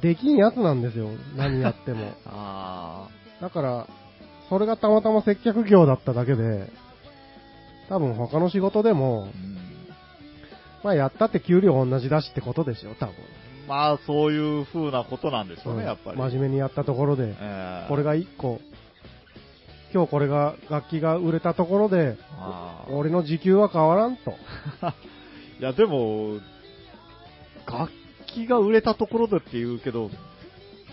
[0.00, 1.08] できんやつなんですよ。
[1.36, 2.14] 何やってもえ。
[2.26, 3.08] あ
[3.40, 3.86] だから、
[4.48, 6.70] それがたまたま接客業だっただけで、
[7.88, 9.58] 多分他の仕事でもあ、う、ん
[10.82, 13.14] まあやったって給料同じだしってことですよ、多分。
[13.68, 16.18] まあ、そういう風なことなんでしょうね、うんやっぱり。
[16.18, 18.60] 真面目にやったところで、ええこれが一個、
[19.92, 22.16] 今日これが、楽器が売れたところで、
[22.90, 24.32] 俺の時給は変わらんと。
[25.60, 26.38] いや、でも、
[27.66, 27.92] 楽
[28.46, 30.10] 器が売れたところでって言うけど、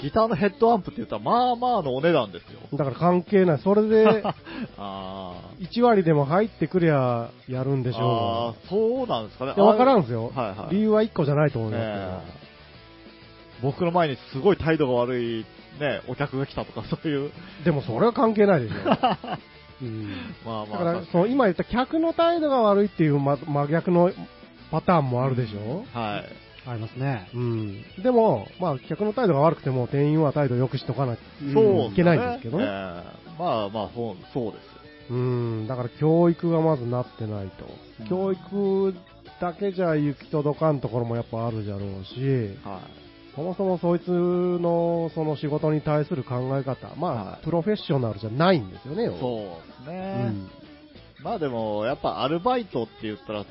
[0.01, 2.59] ギターのヘッドアンプって言ったら、まあまあのお値段ですよ。
[2.77, 3.59] だから関係ない。
[3.59, 4.23] それで、
[4.77, 9.53] あ1割でも入ってくりゃやるんでしああょー、そうなんですかね。
[9.57, 10.31] わからんんですよ。
[10.35, 12.45] はいはい理由は1個じゃないと思いますええ
[13.61, 15.45] 僕の前にすごい態度が悪い、
[15.79, 17.29] ね、お客が来たとか、 そういう。
[17.29, 17.65] けど。
[17.65, 18.75] でもそれは関係ないでしょ。
[19.81, 20.07] うん。
[20.45, 20.83] まあまあ。
[20.83, 24.11] だから、その今言った客の態度が悪いっていう真真逆の
[24.71, 25.85] パターンもあるでしょ。
[25.93, 26.44] はい。
[26.67, 27.29] ありますね。
[27.33, 27.83] うん。
[28.01, 31.17] でも、まあ、客の態度が悪くても、店員は態度良くしとかない。
[31.53, 32.69] そう、いけないんですけどねええ
[33.37, 34.69] まあまあ、そうそうですよ。
[35.11, 35.67] うん。
[35.67, 37.65] だから、教育がまずなってないと。
[37.99, 38.93] うん教育
[39.39, 43.35] だけじゃ行き届かんところもやっぱあるじゃろうし、はい。
[43.35, 50.13] そもそもそいつのその仕事に対する考え方、まあ、はいプロフェッショナルじゃないんですよね、要はそうですうね。
[50.29, 50.49] ん。
[51.21, 53.45] まあでも、やっぱアルバイトって言ったら、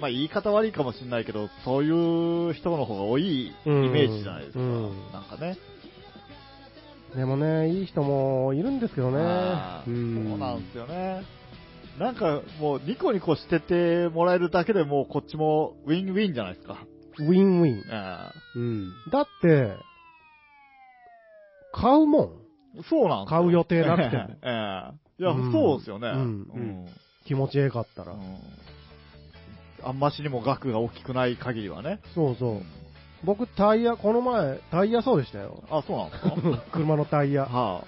[0.00, 4.60] まあ言い方悪いかもしれないけど、そういう人の方が多いイメージじゃないですか。
[4.60, 5.58] うんなんかね。
[7.16, 9.16] でもね、いい人もいるんですけどね。
[9.84, 11.22] そうなんですよね。
[11.98, 16.86] なんかもうニコニコしててもらえるだけでもうこっちもウィンウィンじゃないですか。
[17.18, 17.84] ウィンウィン。
[17.90, 18.92] えうん。
[19.10, 19.76] だって、
[21.72, 22.30] 買うもん。
[22.78, 26.08] えそうなん買う予定なくても ええいや、うんそうですよね。
[26.08, 26.24] うんう
[26.58, 26.86] ん
[27.24, 28.14] 気持ちええかったら。
[29.82, 32.00] うんあんましにも額が大きくない限りはね。
[32.14, 32.62] そうそう。
[33.24, 35.62] 僕、タイヤ、この前、タイヤそうでしたよ。
[35.70, 37.44] あ、そうなんですか車のタイヤ。
[37.44, 37.84] は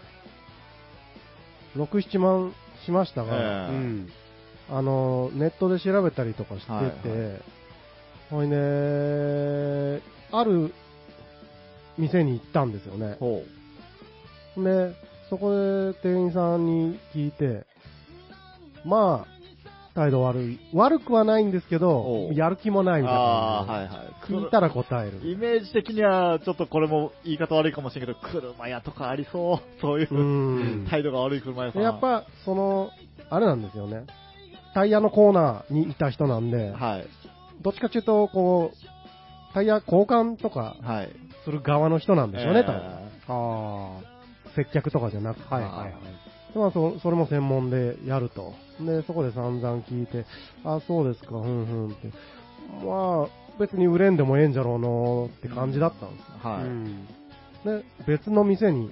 [1.77, 4.09] 6、7万しましたが、えうえん。
[4.71, 7.39] あの、ネットで調べたりとかしてて、はいは
[8.31, 10.73] ほいね、ある
[11.99, 13.17] 店に行ったんですよねあ、。
[13.19, 13.43] ほ
[14.57, 14.95] で、
[15.29, 17.65] そこで店員さんに聞いて、
[18.85, 19.40] まあ、
[19.95, 20.61] 態度悪い。
[20.73, 23.03] 悪くはないんですけどやる気もないう。
[23.03, 23.89] みたいなあはいはい。
[24.31, 25.21] 聞いたら答える。
[25.29, 29.81] イメージ的には、ちょっとこれも言い方悪いかもしれんけど、車屋とかありそう。
[29.81, 30.87] そういうう、ん。
[30.89, 31.81] 態度が悪い車屋さん。
[31.81, 32.91] でやっ、ぱ、その、
[33.29, 34.05] あれなんですよね。
[34.75, 37.07] タイヤのコーナーにいた人なんで、はい。
[37.61, 41.11] どっちかっていうと、こう、タイヤ交換とかはい。
[41.45, 42.81] する側の人なんでしょうね、多分。
[42.81, 43.99] えあ
[44.55, 45.47] 接客とかじゃなくて。
[45.51, 45.55] あ。
[45.57, 45.93] はいはいはい。
[46.53, 48.55] でまあそ、それも専門でやると。
[48.87, 50.25] で、そこで散々聞いて、
[50.65, 52.11] あ、そうですか、ふんふんって。
[52.85, 56.65] まあ、別に売れんでもええんじゃろうのって感じだったんですーはい。
[56.65, 57.07] うん。
[57.65, 58.91] で、別の店に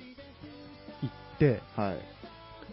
[1.03, 2.18] 行って、はい。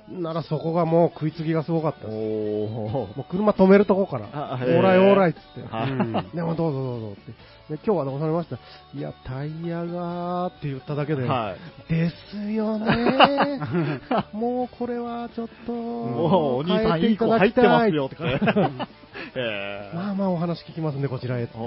[0.10, 2.08] ならそこがもう食いつきがすごかった。
[2.08, 5.16] もう車止めるとこから、オーーライオー。
[5.16, 6.36] ライっつって。
[6.36, 7.32] でもどうぞどうぞって。
[7.76, 8.60] で、今日はどうされました。
[8.94, 11.56] いや、タイヤがーって言っただけで、は
[11.90, 11.92] い。
[11.92, 12.86] ですよね。
[12.88, 18.40] ー もうこれはちょっと、もう、お兄さんいい子入ってますよ、とかね。
[19.36, 21.58] えまあまあお話聞きますんで、こちらへって。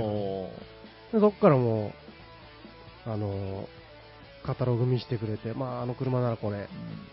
[1.13, 1.93] でそっからも
[3.07, 3.78] う、あのー
[4.49, 6.69] カタログ見してくれて、まああの車ならこれ、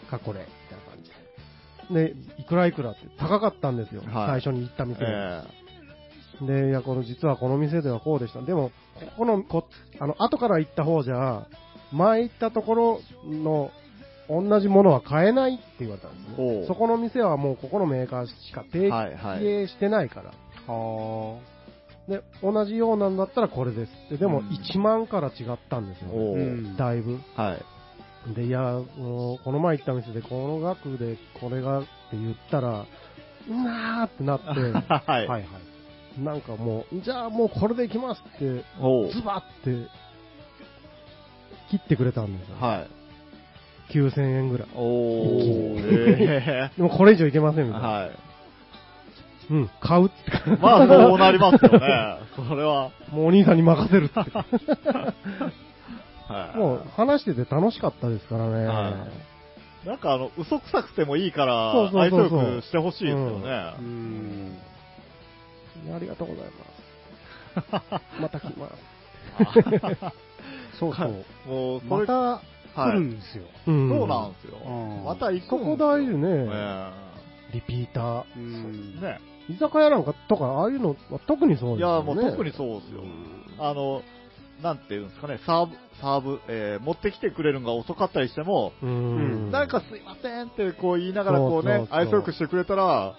[0.08, 0.10] ー。
[0.10, 2.14] かこれ、みたいな感じで。
[2.14, 5.06] で、いくらいくらって高かったんですよ、はい最初に行った店で。
[5.10, 8.42] えで、いや、この、実はこの店ではこうでした。
[8.42, 9.68] でも、ここの、こ
[10.00, 11.48] あの、後から行った方じゃ、
[11.92, 13.70] 前行ったところの、
[14.30, 16.66] 同じものは買えないって言われたんですね。
[16.68, 20.74] そこの店はもうここのメーカーしか提はいはい携してないから。
[20.74, 21.38] は
[22.08, 24.18] で、同じようなんだったらこれですって。
[24.18, 27.20] でもうん1万から違ったんですよ、おううんだいぶ。
[27.36, 27.58] は
[28.30, 28.36] い。
[28.36, 34.46] で、いや、この前行った店でこの額でこれがって言ったら、うわーってなって、
[34.94, 35.22] はあ。
[35.22, 35.28] い。
[35.28, 35.48] はいは
[36.20, 36.24] い。
[36.24, 38.64] なんかもう、じゃあもうこれでいきますって、
[39.12, 39.88] ズバって、
[41.70, 42.56] 切ってくれたんですよ。
[42.60, 43.94] はい。
[43.94, 44.68] 9000円ぐらい。
[44.76, 45.76] おー。
[45.78, 47.88] え でもこれ以上いけませんーみたいな。
[47.88, 48.12] はい。
[49.50, 50.16] うん、買うって。
[50.62, 52.20] まあ、そうなりますよね。
[52.36, 52.92] それは。
[53.10, 54.20] もうお兄さんに任せるって。
[54.20, 54.26] は
[56.28, 58.66] はいもう話してて楽しかったですからね。
[58.66, 59.08] は
[59.86, 63.74] なんかあの、嘘くさくてもいいから、そうそう愛想そうそうよくしてほしいですよね。
[63.80, 64.58] うん。
[65.96, 68.02] ありがとうございます。
[68.20, 68.96] また来ます。
[70.80, 71.26] そうそう。
[71.48, 72.42] もう、そまた
[72.76, 73.02] 来るい。
[73.02, 73.44] んですよ。
[73.68, 75.04] うんそうなんですようん。
[75.06, 75.88] また行くそこんですよ。
[75.88, 76.48] 大事ね。
[76.52, 76.92] え
[77.54, 78.22] リピーター。
[78.22, 79.00] うえん。
[79.00, 79.20] ね。
[79.50, 81.98] 居酒屋なんかとか、ああいうのは特にそういですよね。
[81.98, 83.04] や、もう特にそうですよ。
[83.60, 84.02] あの、
[84.62, 89.52] なんていうんですかね、サーブ、サーブ、えー持ってきてくれるのが遅かったりしても、うん。
[89.52, 93.16] なんかすいませんってこう言いながらこうね愛想よくしてくれたら、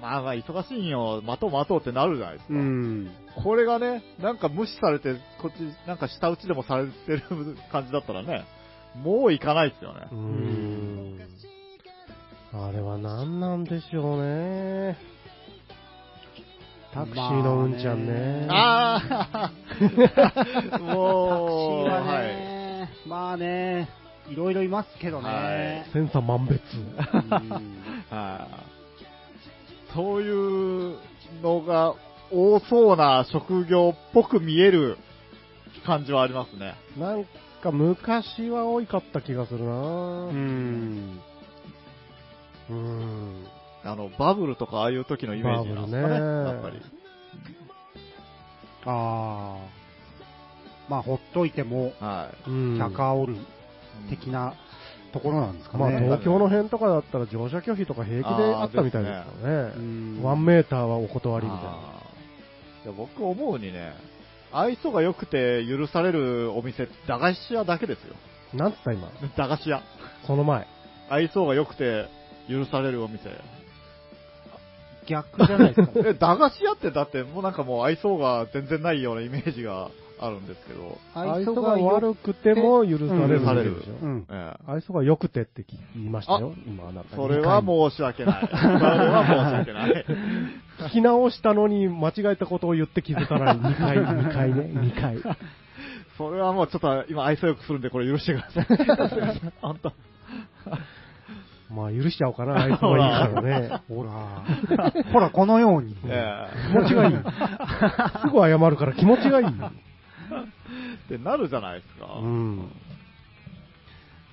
[0.00, 2.54] まあまあ忙しいんよ、待とう待とうってなるじゃないですか。
[2.54, 3.10] うん。
[3.42, 7.22] これがね、なんか無視されて、こっち、なんか下打ちでもされてる
[7.72, 8.44] 感じだったらね、
[9.02, 10.14] もう行かないですよねう。
[10.14, 11.20] ん。
[12.52, 15.13] あれは何なんでしょうね。
[16.94, 18.46] タクシーのうんちゃんね。
[18.48, 19.02] あ
[19.32, 19.52] あ
[19.82, 22.26] もう、タクシーははい。
[22.28, 23.88] ね、まあね、
[24.30, 25.86] いろいろいますけどね。
[25.92, 26.62] 千差万別。
[29.92, 30.98] そういう
[31.42, 31.94] のが
[32.30, 34.96] 多そうな職業っぽく見える
[35.84, 36.74] 感じはありますね。
[36.96, 37.24] なん
[37.60, 41.20] か昔は多かった気がするなうん。
[42.70, 43.46] うん。
[43.84, 46.82] あの、バブルとかああいう時のイメージなんですかね、ねやっぱり。
[48.86, 49.84] ああ。
[50.88, 52.50] まあ、ほっといても、はい。
[52.50, 52.78] うん。
[52.78, 53.36] 客あおる
[54.10, 54.54] 的な
[55.12, 55.84] ところなんですかね。
[55.84, 59.84] まあ東京の辺とかだったら乗車拒否とか平気であったみたいですからうね。
[59.84, 61.70] んワンメーターはお断りみたいな。
[62.84, 63.92] いや僕思うにね、
[64.52, 68.14] 愛想が良くて許されるお店、駄菓子屋だけですよ。
[68.52, 69.08] なんつった今？
[69.36, 69.82] 駄菓子屋。
[70.26, 70.66] その前。
[71.08, 72.06] 愛想が良くて
[72.48, 73.30] 許されるお店。
[75.06, 76.00] 逆じゃないですか。
[76.08, 79.90] え、駄菓子屋ってだってもうなんかもう愛想が全然ないようなイメージが
[80.20, 80.98] あるんですけど。
[81.14, 84.26] 愛想が悪くても許される許されるでしょうん。
[84.30, 85.64] ええ愛想が良くてって
[85.94, 87.16] 言いましたよ、今あなた。
[87.16, 88.48] それは申し訳ない。
[88.50, 90.04] それは申し訳ない。
[90.88, 93.56] 聞き直したのに間違えたことを言って気づかない。
[93.56, 95.36] 2回、2回ね、2回。
[96.16, 99.40] それはもうちょっと今愛想よくするんでこれ許してください。
[99.60, 99.92] 本当。
[101.74, 103.82] まあ許しちゃおうかな、愛想がいいからね。
[103.88, 104.42] ほら、
[105.12, 105.96] ほら、このように。
[106.06, 107.16] ええ気持ちがいい。
[107.16, 109.46] すぐ謝るから気持ちがいい。
[109.46, 109.50] っ
[111.08, 112.18] てなるじゃないですか。
[112.20, 112.70] うん。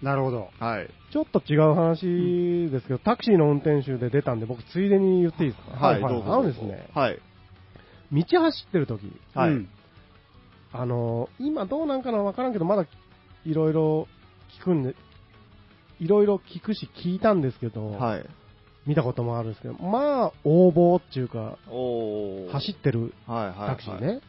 [0.02, 0.50] なるほど。
[0.60, 0.90] はい。
[1.12, 5.88] ちょっと違う話ですけど、タクシーの運転手で出たんで、僕ついでに言っていいですか？
[5.88, 6.34] はい、どうぞ。
[6.34, 7.20] あのですね、はい。
[8.12, 9.70] 道走ってる時、はいうん
[10.74, 12.86] あのー今どうなんかなわからんけど、まだ
[13.46, 14.08] いろいろ
[14.60, 14.96] 聞くんで、
[16.02, 18.26] いろいろ聞くし聞いたんですけど、はい。
[18.88, 21.58] 見たこともあるんですけど、まあ、横暴っていうか。
[22.52, 23.70] 走ってるはいはいはい。
[23.70, 24.22] タクシーね、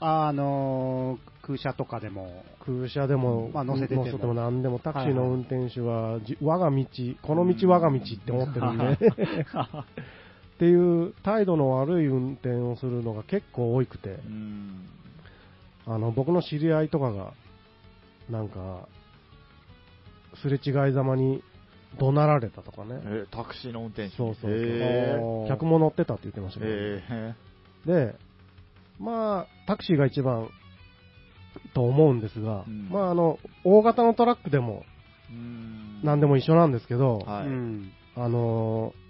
[0.00, 6.86] あのー、空車とかでも、空車でも、まあ乗せてても乗せても何でも、タクシーのはいはい運転手は、じ我が道、
[7.22, 14.88] この道我が道って思ってるんで、っていう態度の悪い運転をするのが結構多くて、うん。
[15.86, 17.32] あの僕の知り合いとかが、
[18.28, 18.86] なんか、
[20.36, 21.42] すれ違いざまに
[21.98, 24.16] 怒鳴られたとかね、え、タクシーの運転手。
[24.16, 27.34] そうそうそうへー客も乗ってたって言ってましたけど、へ
[27.86, 28.14] で、
[28.98, 30.48] まあ、タクシーが一番
[31.74, 34.84] と思うんですが、うんまあ、あの、大型のトラックでも。
[36.04, 37.46] 何でも一緒なんですけど、はい。
[37.46, 37.92] うん。
[38.16, 39.02] あのー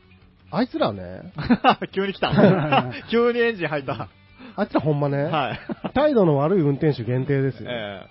[0.54, 1.32] あいつらね、
[1.94, 2.30] 急に来た。
[3.11, 4.11] 急にエンジン入った。
[4.54, 5.61] あいつらほんまね、はい。
[5.94, 7.70] 態度の悪い運転手限定ですよ。
[7.72, 8.06] え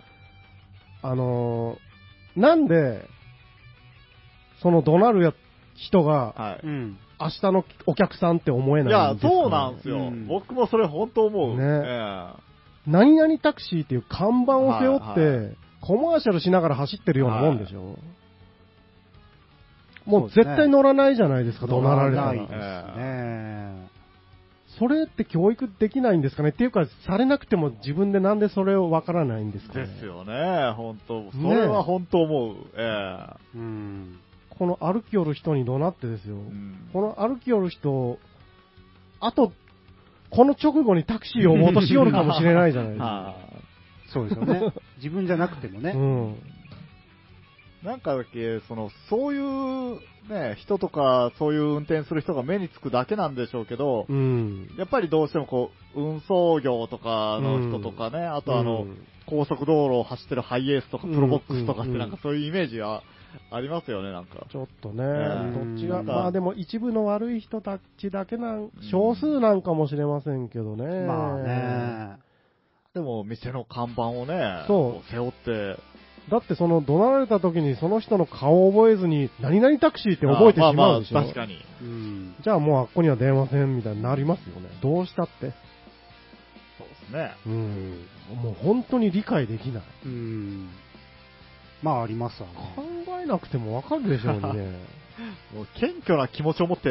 [1.04, 1.91] あのー
[2.36, 3.08] なんで、
[4.62, 5.34] その怒鳴るや
[5.76, 6.60] 人がえ、はい。
[6.64, 6.98] うん。
[7.20, 11.58] 明日のお客さんって思えないんですか、ね、そうなんですよ、うん僕もそれ本当思う。
[11.58, 12.34] ねえ
[12.88, 15.50] 何々タクシーっていう看板を背負って、はいは
[15.82, 17.98] コマーシャルしながら走ってるようなもんでしょ、
[20.06, 22.28] もうそうですね絶対乗らないじゃないですか、怒鳴られたら。
[22.28, 23.90] ないですね。
[24.80, 26.50] それって教育できないんですかね？
[26.50, 29.86] っていうか、されなくても自分でなんでそれをわからないんですかね？
[29.86, 31.32] ですよね、本当。
[31.32, 32.56] それは本当思う。
[32.76, 34.20] えうん。
[34.58, 36.36] この歩き寄る人に怒鳴ってですよ。
[36.36, 38.20] えうんこの歩き寄る人、
[39.20, 39.52] あと、
[40.30, 43.06] この直後にタクシーを呼ぼうとしよるかもしれないじゃないですか。
[43.06, 43.36] は
[44.14, 44.74] そうですよね。
[44.98, 45.92] 自分じゃなくてもね。
[45.96, 46.36] うん。
[47.84, 54.70] いなんかだけ、その、そういうね、人とか、そういう運転する人が目につくだけなんでしょうけど、うん。
[54.78, 59.08] やっぱりどうしてもこう、運送業とかの人とかね、あとあの、うん。
[59.28, 61.98] 高速道路を走ってるハイエースとかプロボックスとかってうん。
[61.98, 63.02] なんかそういうイメージが
[63.50, 64.46] ありますよね、なんか。
[64.52, 65.78] ちょっとね、うん。
[65.78, 70.86] どっちが、うんまあでも一部の悪い人たちだけなんん、少数なんかもしれませんけどね。
[71.06, 72.18] まあね。
[72.94, 74.94] でも、店の看板をね、そう。
[74.96, 75.78] こ背負って
[76.30, 81.16] だってその怒鳴られた時にその人の顔を覚えずに、何々タクシーって覚えてしまうでしょ。
[81.16, 81.58] まあまあ確かに。
[81.82, 82.36] うん。
[82.44, 84.70] じゃあもうあっこには電話せんみたいになりますよね。
[84.82, 85.54] どうしたって。
[86.78, 87.32] そうですね。
[87.46, 88.06] うん。
[88.42, 89.84] もう本当に理解できない。
[90.06, 90.70] うん。
[91.82, 92.54] まあ、ありますわね。
[92.76, 92.84] 考
[93.22, 94.78] えなくてもわかるでしょうにね。
[95.54, 96.90] もう謙虚な気持ちを持って、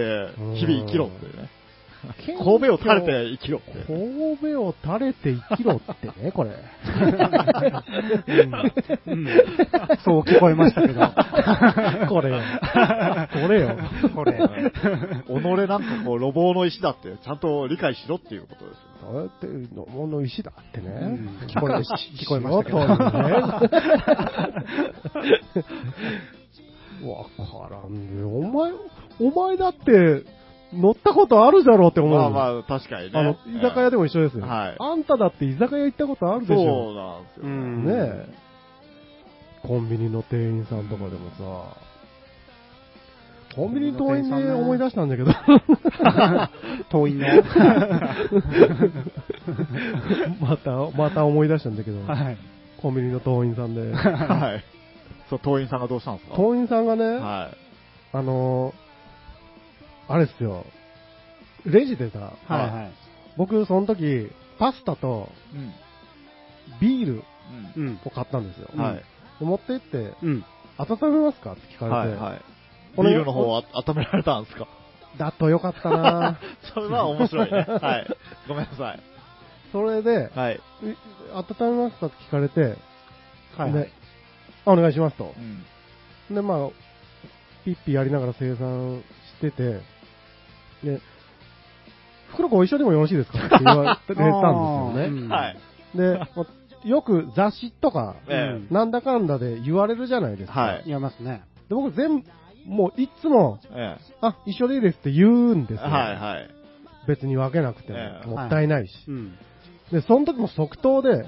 [0.57, 1.49] 日々生きろっていうね。
[2.39, 3.73] 神戸を垂れて生きろって。
[3.87, 6.51] 神戸を垂れて生きろってね、これ。
[9.07, 9.27] うん
[10.05, 11.01] そう聞こえましたけど。
[12.09, 12.41] これよ。
[13.33, 13.77] これよ。
[14.15, 14.33] これ。
[14.33, 14.41] 己
[15.69, 18.91] なんかこう、路傍の石だって、ちゃんと理解しろっていうことですよ。
[19.01, 20.87] そうやって、のもの石だってね。
[20.89, 21.91] うん聞こえし
[22.25, 22.79] 聞こえましたけど。
[27.01, 28.23] わからんね。
[28.23, 28.73] お前、
[29.21, 30.25] お前だって、
[30.73, 32.31] 乗ったことあるじゃろうって思うよ。
[32.31, 33.19] まあまあ、確かにね。
[33.19, 34.47] あの、居酒屋でも一緒ですよ。
[34.47, 36.93] はいあんただって居酒屋行ったことあるでしそょ。
[36.93, 37.43] うなんですよ。
[37.45, 38.29] うんねえ。
[39.67, 41.77] コンビニの店員さんとかでもさ、
[43.57, 45.33] コンビニの店員で思い出したんだけど、
[46.91, 47.27] 遠いの。
[50.41, 52.39] また、また思い出したんだけど、はい。
[52.81, 54.65] コンビニの店員さんで、はい。
[55.29, 56.37] そう、党員さんがどうしたんですか？
[56.37, 57.57] 店員さんがね、はい。
[58.17, 58.75] あのー、
[60.13, 60.65] あれっすよ、
[61.65, 62.93] レジでさ、はいはい。
[63.37, 65.73] 僕その時、パスタとうん。
[66.81, 67.25] ビール
[67.77, 67.87] うん。
[67.87, 68.01] うん。
[68.05, 68.69] を買ったんですよ。
[68.77, 68.95] はい。
[68.97, 69.03] で
[69.41, 70.45] 持って行って、うん。
[70.79, 72.33] 温めますかって聞かれて、はい。
[72.33, 72.41] はい。
[72.97, 74.67] これビールの方は温められたんですか？
[75.19, 76.39] だとよかったな
[76.75, 77.59] それは面白いね。
[77.69, 78.07] はい。
[78.49, 79.01] ごめんなさい。
[79.73, 80.55] それで、はい。
[80.57, 80.59] い
[81.33, 82.77] 温めますかって聞かれて、
[83.57, 83.73] はい。
[83.73, 83.91] で
[84.67, 86.33] あお願いしますとう。
[86.33, 86.35] ん。
[86.35, 86.69] で、まあ、
[87.65, 89.03] ピッピやりながら生産
[89.39, 89.81] してて、
[90.85, 91.01] で、
[92.33, 95.05] 袋ご一緒でもよろしいですかって言わ れたんですよね。
[95.07, 95.57] うんはい。
[95.95, 96.21] で、
[96.89, 98.17] よく雑誌とか、
[98.71, 100.61] なんだかんだで言われるじゃないですか。
[100.61, 100.83] はい。
[100.87, 101.43] 言いますね。
[101.69, 102.25] で、僕全部、
[102.67, 105.87] もういつも、えあ、一緒でいいですって言うんですえ。
[105.87, 105.91] よ。
[105.91, 106.49] はいはい。
[107.07, 108.93] 別に分けなくても、ええもったいないし。
[109.09, 109.35] うん。
[109.91, 111.27] で、その時も即答で、はい。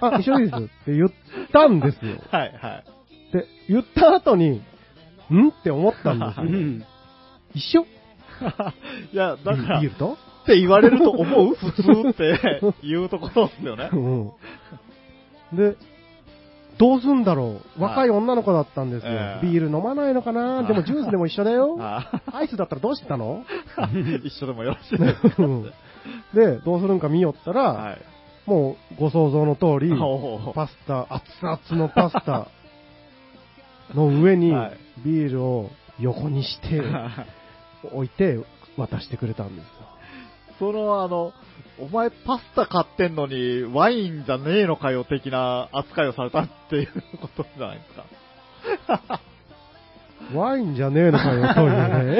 [0.00, 1.10] あ、一緒でいいですって言っ
[1.52, 2.16] たんですよ。
[2.30, 2.84] はいはい。
[3.32, 4.62] で、言った後に、
[5.30, 5.48] ん？
[5.48, 6.46] って思ったんですよ。
[6.46, 6.84] うん。
[7.54, 7.86] 一緒？
[9.12, 10.16] いや、だから、っビールと
[10.46, 11.54] て言われると思う？
[11.56, 13.90] 普通って言うところですよね。
[13.92, 14.32] うん。
[15.56, 15.76] で、
[16.78, 17.82] どうすんだろう？
[17.82, 19.12] 若い女の子だったんですよ。
[19.12, 19.46] ええ。
[19.46, 20.62] ビール飲まないのかな？
[20.64, 21.76] でもジュースでも一緒だよ。
[21.80, 23.44] あアイスだったらどうしてたの？
[24.24, 25.62] 一緒でもよろしいですうん。
[26.34, 27.98] で、どうするんか見よったら、はい。
[28.46, 30.52] もうご想像の通り、おー。
[30.52, 32.48] パスタ、熱々のパスタ
[33.94, 34.72] の上にはい。
[35.04, 36.82] ビールを横にして
[37.92, 38.38] 置いて
[38.76, 39.70] 渡してくれたんですよ。
[40.58, 41.32] その、あの、
[41.78, 46.88] お前パスタ買ってんのにワインじゃねえのかよ的な扱いをされたっていう
[47.20, 49.20] ことじゃないですか。
[50.32, 51.72] ワインじゃねえのかよ、トイレ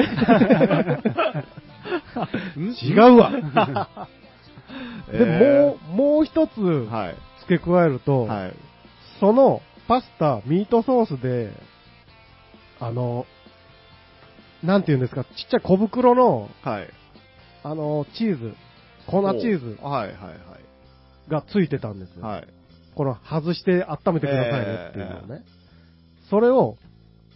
[0.03, 1.43] ね。
[2.81, 3.31] 違違うわ。
[5.11, 6.53] で、えもう、もう一つ。
[7.41, 8.53] 付け加えると、はい。
[9.19, 11.51] そのパスタ、ミートソースで、
[12.79, 13.25] あの、
[14.65, 16.89] なんて言うんですか、ちっちゃい小袋の、はい。
[17.63, 18.53] あの、チーズ、
[19.07, 20.15] 粉チーズはいはい
[21.29, 22.25] がついてたんですよ。
[22.25, 22.35] はい。
[22.37, 22.47] はい。
[22.95, 25.43] この外して温めてくださいねっていうのをね。
[26.29, 26.77] それを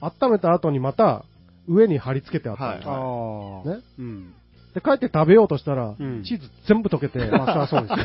[0.01, 1.25] 温めた後にまた
[1.67, 3.63] 上に貼り付けてあったんですあよ。
[3.65, 3.69] あ。
[3.69, 3.79] ね？
[3.99, 4.33] うん。
[4.73, 7.97] で、帰って食べようとしたら、うんチーズ全部溶けて、 まあ、そうですよ。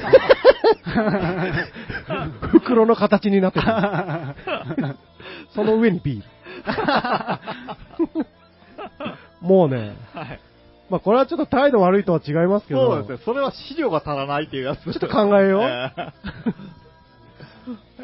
[2.50, 3.66] 袋の形になってる。
[5.54, 6.24] その上にビール。
[9.44, 10.40] もうね、はい。
[10.90, 13.24] まあこれはちょっと態度悪いとは違いますけど、そうですね。
[13.24, 14.82] それは資料が足らないっていうやつ。
[14.84, 15.92] ちょっちょっと考えようえ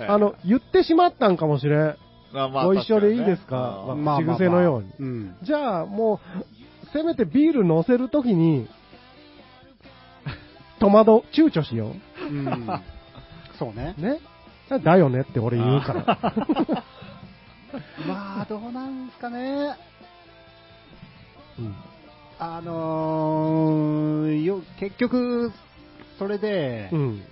[0.08, 1.96] あの、言ってしまったんかもしれん。
[2.32, 3.84] まあまあご一緒でいいですか？
[3.86, 5.36] 確にねまあ口癖のようにうん。
[5.42, 6.44] じゃあもう、
[6.92, 8.68] せめてビール乗せるときに、
[10.78, 11.92] 戸惑、躊躇しよ
[12.30, 12.68] うん。
[13.58, 13.94] そうね。
[13.98, 14.02] う。
[14.02, 14.20] ね？
[14.84, 16.04] だよねって俺言うから。
[18.06, 19.74] まあ、どうなんですかね。
[21.60, 21.74] うん
[22.42, 25.52] あのー、よ、結局、
[26.18, 27.22] それで、うん。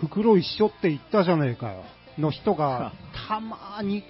[0.00, 1.84] 袋一緒って言ったじゃねえかよ。
[2.18, 2.92] の人が、
[3.26, 4.04] たまに、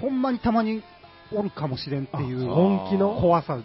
[0.00, 0.82] ほんまにたまに
[1.30, 3.14] おるかもしれんっていう、あ本気の？
[3.20, 3.60] 怖さ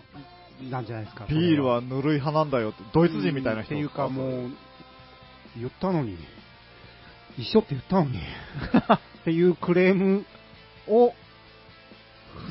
[0.70, 1.26] なんじゃないですか。
[1.26, 4.52] ビールはぬるい派なんだよって、ドイツ人みたいな人っていうかもう、
[5.58, 6.18] 言ったのに、
[7.38, 10.24] 一緒って言ったのに、 っていうクレーム
[10.88, 11.14] を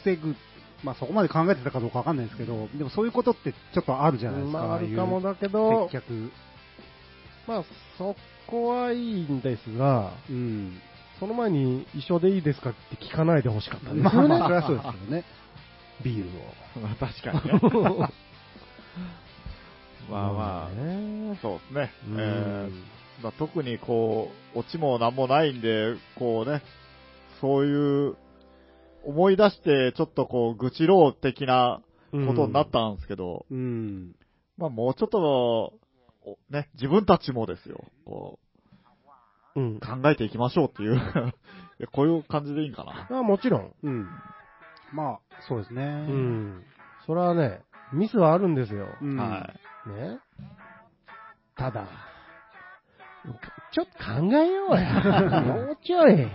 [0.03, 0.35] 防ぐ、
[0.87, 4.59] まあそこまで考えてたかどうかわかんないですけど、でもそういうことってちょっとあるじゃないですか。
[4.61, 6.31] まああるかもだけどいう、接客。
[7.49, 7.65] まあ
[7.99, 8.15] そ
[8.47, 10.79] こはいいんですが、うん。
[11.19, 12.71] その前に一緒でいいですか？
[12.71, 14.29] って聞かないでほしかったんですまあよね。
[14.29, 15.25] まあ、それはそうですけどね。
[16.05, 16.31] ビール
[16.83, 17.61] まあ確かにね。
[17.91, 17.99] を。
[20.09, 21.91] まあまあ、ねそうですね。
[22.09, 22.71] うんえー
[23.23, 26.63] まあ、特にこう、オチもなんもないんで、こうね、
[27.41, 28.17] そういう、
[29.07, 31.81] 思い出して、ちょっとこう、愚痴ろう的な
[32.11, 34.17] ことになったんですけど、うん。
[34.59, 35.75] まあもうちょっと、
[36.25, 38.41] おね、自分たちもですよ、こ
[39.55, 39.81] うんう、。
[39.81, 40.99] 考えていきましょうっていう、 い
[41.79, 43.19] やこういう感じでいいんかな。
[43.19, 43.75] あもちろん。
[43.85, 44.09] うん。
[44.93, 45.85] まあ、そうですね。
[45.85, 46.65] うん。
[47.07, 47.61] それはね、
[47.93, 48.89] ミスはあるんですよ。
[49.01, 49.53] うんは
[49.87, 50.19] ね。
[51.57, 51.87] ただ、
[53.73, 55.43] ちょっと考えようや。
[55.43, 56.29] もうちょい。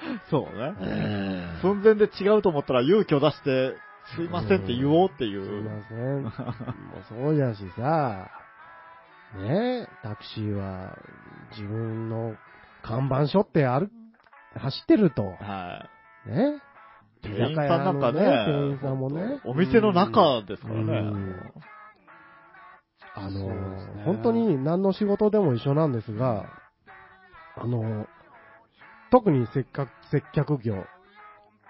[0.00, 0.30] い。
[0.30, 1.58] そうね。
[1.62, 3.74] 寸前で違うと思ったら勇気を出して、
[4.16, 5.28] すいませんって言おうってい。
[5.28, 6.22] すいうません。
[6.22, 6.32] もう
[7.08, 8.28] そうじゃしさ、
[9.36, 10.96] ねタクシーは
[11.52, 12.34] 自分の
[12.82, 13.88] 看板背負って歩、
[14.54, 15.22] 走ってると。
[15.22, 15.88] は
[16.26, 16.60] ね
[17.22, 17.28] い。
[17.28, 19.40] 店員さんなんかね、店員さんもね。
[19.44, 21.52] お店の中ですからうねん。
[23.14, 26.46] あの、ね本当に何の仕事でも一緒なんですが、
[27.56, 28.06] あの、
[29.10, 30.84] 特に接客接客業。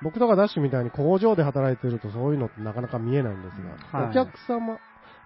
[0.03, 4.79] 僕とかダッシュみたいに工場で働いてるとそういうのってなかなか見えないんですが、はいお客様、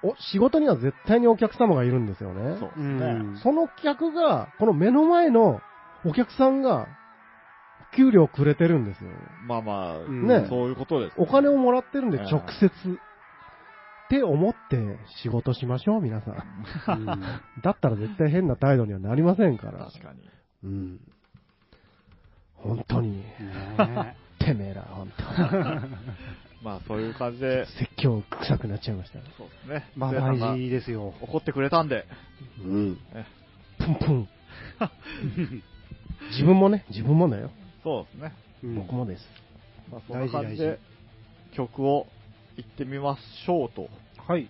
[0.03, 2.59] お、仕事には絶対にお客様がいるんですよね。
[2.59, 3.12] そうですうね。
[3.15, 3.39] ん。
[3.39, 5.61] その客が、この目の前の
[6.05, 6.87] お客さんが、
[7.97, 9.11] 給料くれてるんですよ。
[9.47, 11.15] まあまあ、んねそういうことです。
[11.17, 12.67] お金をもらってるんでええ直接。
[12.67, 16.33] って思って仕事しましょう、皆さ
[16.95, 17.07] ん
[17.62, 19.87] だったら絶対変な態度にはなりませんから。
[19.87, 20.29] 確かに。
[20.65, 21.01] うん。
[22.65, 25.12] 本当に、ね てめえら、本
[26.62, 29.19] まあそういう感じで当、説教臭くなっちゃいました。
[29.37, 29.91] そうですね。
[29.95, 31.15] まあ大事ですよ。
[31.21, 32.07] 怒ってくれたんで、
[32.59, 33.25] うんえ。
[33.79, 34.29] プンプン。
[36.31, 37.51] 自分もね、自分もだよ。
[37.83, 38.33] そうですね。
[38.62, 39.29] うん僕もです。
[39.91, 40.79] まあそんな感じ大で
[41.53, 42.07] 事、曲を
[42.57, 43.91] 行ってみましょうと。
[44.27, 44.49] はい。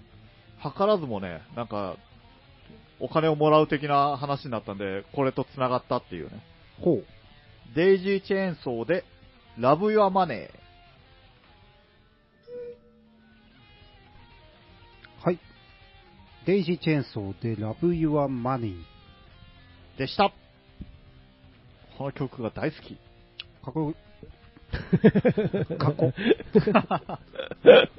[0.62, 1.96] 図らずもね、なんか、
[3.00, 6.40] お金をもらう的な話になったんで、これと繋がったっていうね。
[6.80, 7.04] ほう。
[7.74, 9.04] デイジーチェーンソーで、
[9.58, 10.64] ラブ・ユア・マネー。
[15.24, 15.38] はい。
[16.46, 18.76] デイジーチェーンソーで Love Your Money。
[19.98, 20.32] でした。
[21.96, 22.96] この曲が大好き。
[23.64, 23.94] かっこよ、
[25.78, 26.12] かっこ。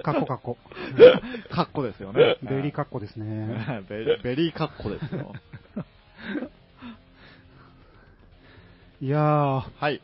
[0.03, 0.57] かっこかっこ。
[1.49, 2.37] カッコですよね。
[2.43, 3.83] very かっこですね。
[3.87, 5.33] very カッコですよ。
[9.05, 10.01] いやー、はい。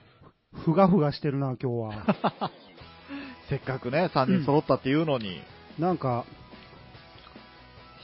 [0.64, 2.52] ふがふがしてるな、今日は。
[3.50, 5.42] せっかくね、3人揃ったっていうのに、
[5.80, 6.24] なんか、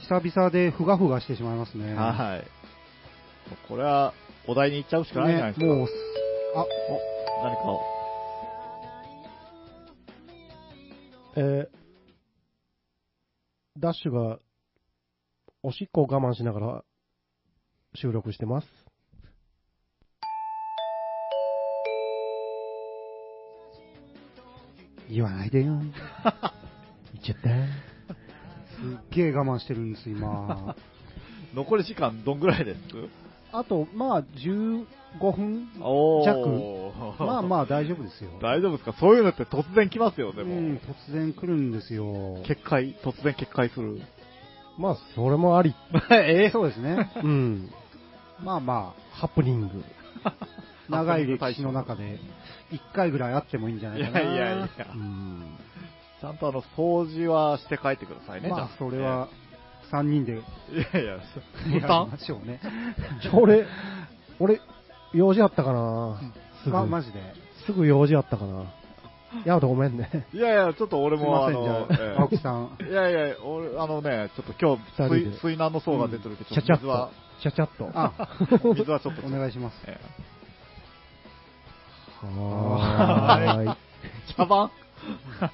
[0.08, 1.94] 久々でふがふがしてしまいますね。
[1.94, 2.44] はい。
[3.68, 4.12] これは、
[4.48, 5.66] お題に行っちゃうしかないんじゃないですか。
[5.66, 5.88] もう、
[6.56, 7.82] あ、お、何かを。
[11.36, 11.78] えー
[13.78, 14.40] ダッシュが、
[15.62, 16.84] おしっこを我慢しながら
[17.94, 18.77] 収録してます。
[25.10, 25.72] 言わないでよ。
[25.74, 25.90] 言っ
[27.24, 27.48] ちゃった。
[27.50, 30.74] すっげえ我慢してるんです、今。
[31.54, 32.78] 残り時間どんぐらいです？
[33.52, 34.84] あと、まあ、15
[35.34, 36.92] 分お弱
[37.24, 38.30] まあまあ大丈夫ですよ。
[38.42, 38.92] 大丈夫ですか？
[39.00, 40.54] そういうのって突然来ますよ、でも。
[40.54, 40.76] うん、
[41.08, 42.42] 突然来るんですよ。
[42.44, 44.00] 決壊、突然決壊する。
[44.76, 45.74] まあ、それもあり。
[46.10, 47.10] えそうですね。
[47.24, 47.70] うん。
[48.44, 49.82] まあまハプニング。
[50.90, 52.18] あ、長い歴史の中で、
[52.72, 54.20] 1回ぐらいあってもいいんじゃないいかな。
[54.20, 54.68] やいやいや。
[54.94, 55.58] うん。
[56.20, 59.28] ちゃんとあの、掃除はして帰ってくださいね、まあそれは、
[59.92, 60.36] 3人でい
[60.94, 61.18] やいや、や
[61.64, 62.60] 負り担ましょうね。
[63.32, 63.66] 俺、
[64.38, 64.60] 俺、
[65.14, 66.20] 用事あったかな
[66.62, 67.20] すぐ、ま、マジで。
[67.66, 68.64] すぐ用事あったかな
[69.44, 70.26] ヤマトごめんね。
[70.32, 71.86] いやいや、ちょっと俺もあの、
[72.18, 72.76] 青木さん。
[72.80, 77.42] えいやいや、俺、あのね、ちょっと今日、水水難の層が出てるけど、ちゃちゃっ水はと、。
[77.42, 77.90] ちゃちゃっと。
[77.94, 78.12] あ、
[78.74, 79.26] 水はちょっと。
[79.26, 79.74] お願いします。
[82.24, 83.68] えはーい。
[83.68, 83.76] え
[84.36, 84.70] 茶番？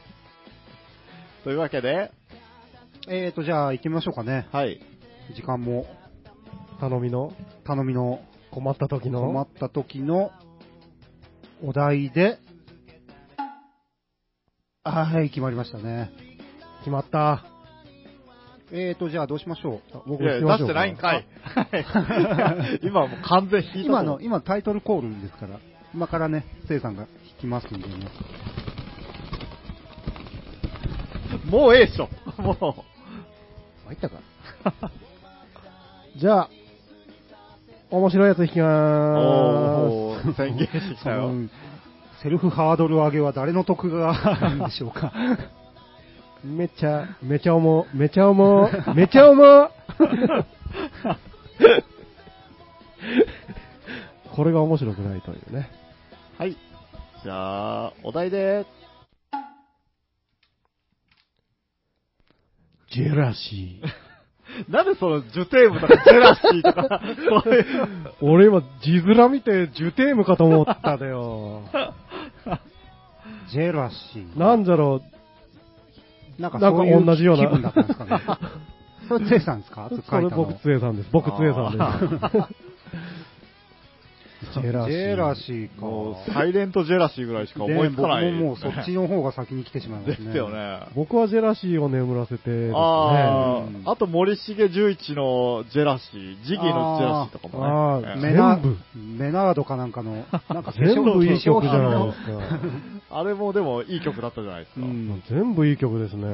[1.45, 2.11] というわけで、
[3.09, 4.49] えーと、じゃあ行ってみましょうかね。
[4.53, 4.81] はい。
[5.35, 5.87] 時間も、
[6.81, 7.33] 頼みの？
[7.65, 9.21] 頼みの困った時の？
[9.21, 10.33] 困った時の
[11.63, 12.39] お題で、
[14.85, 16.11] はい、決まりましたね。
[16.81, 17.45] 決まった。
[18.73, 20.09] えーと、じゃあどうしましょう？
[20.09, 21.27] 僕いや、出してないんかい。
[21.43, 25.61] はい 今はもう完全引いた今の、今タイトルコールですから、
[25.95, 27.09] 今からね、せいさんが弾
[27.41, 27.95] きますんでね。
[31.49, 32.09] もうええっしょ。
[32.43, 32.85] も
[33.87, 34.17] 入ったか。
[36.17, 36.51] じゃあ、
[37.91, 38.63] 面白いやつ弾きう。
[38.65, 41.31] まーおー、宣言したよ。
[42.25, 45.13] セルフハードル上げは誰の得があるんでしょうか。
[46.43, 49.71] めちゃ、めちゃ重、めちゃ重、めちゃ重
[54.35, 55.84] これが面白くないというね。
[56.37, 56.57] はい。
[57.23, 58.67] じゃあ、お題で、
[62.91, 63.89] ジェラシー。
[64.71, 67.01] なんでその、ジュテームとかジェラシーとか、
[67.45, 67.65] そういう、
[68.21, 71.63] 俺今、字面見て、ジュテームかと思っただよ。
[73.51, 74.39] ジェラシー。
[74.39, 75.03] なんだろ
[76.39, 78.21] なんかなんかそういう同じような気分だったんですかね。
[79.09, 81.11] それ、つえさんですか それ僕、つえさんです。
[81.13, 82.65] 僕、つえさんです。
[84.45, 84.93] ジェラシー。
[84.93, 85.81] ジェラシーか。
[85.87, 90.27] もう、サイレントジェラシーぐらいしか思いつかない、ね僕ももうそっちの方が先に来てしまいますね。
[90.27, 90.51] ですよ。
[90.51, 90.81] ね。
[90.95, 92.73] 僕はジェラシーを眠らせてね。
[92.75, 97.65] あうんあ、あと森重十一のジェラシー、ジギーのジェラシーとかも
[97.97, 98.23] あーね。
[98.23, 98.79] メナ全部
[99.25, 100.25] メナードかなんかの、なん
[100.63, 103.19] か化全粧部いい曲じゃないのですか。
[103.19, 104.81] あれもでもいい曲だったじゃないですか。
[104.81, 105.23] うん。
[105.29, 106.25] 全部いい曲ですね。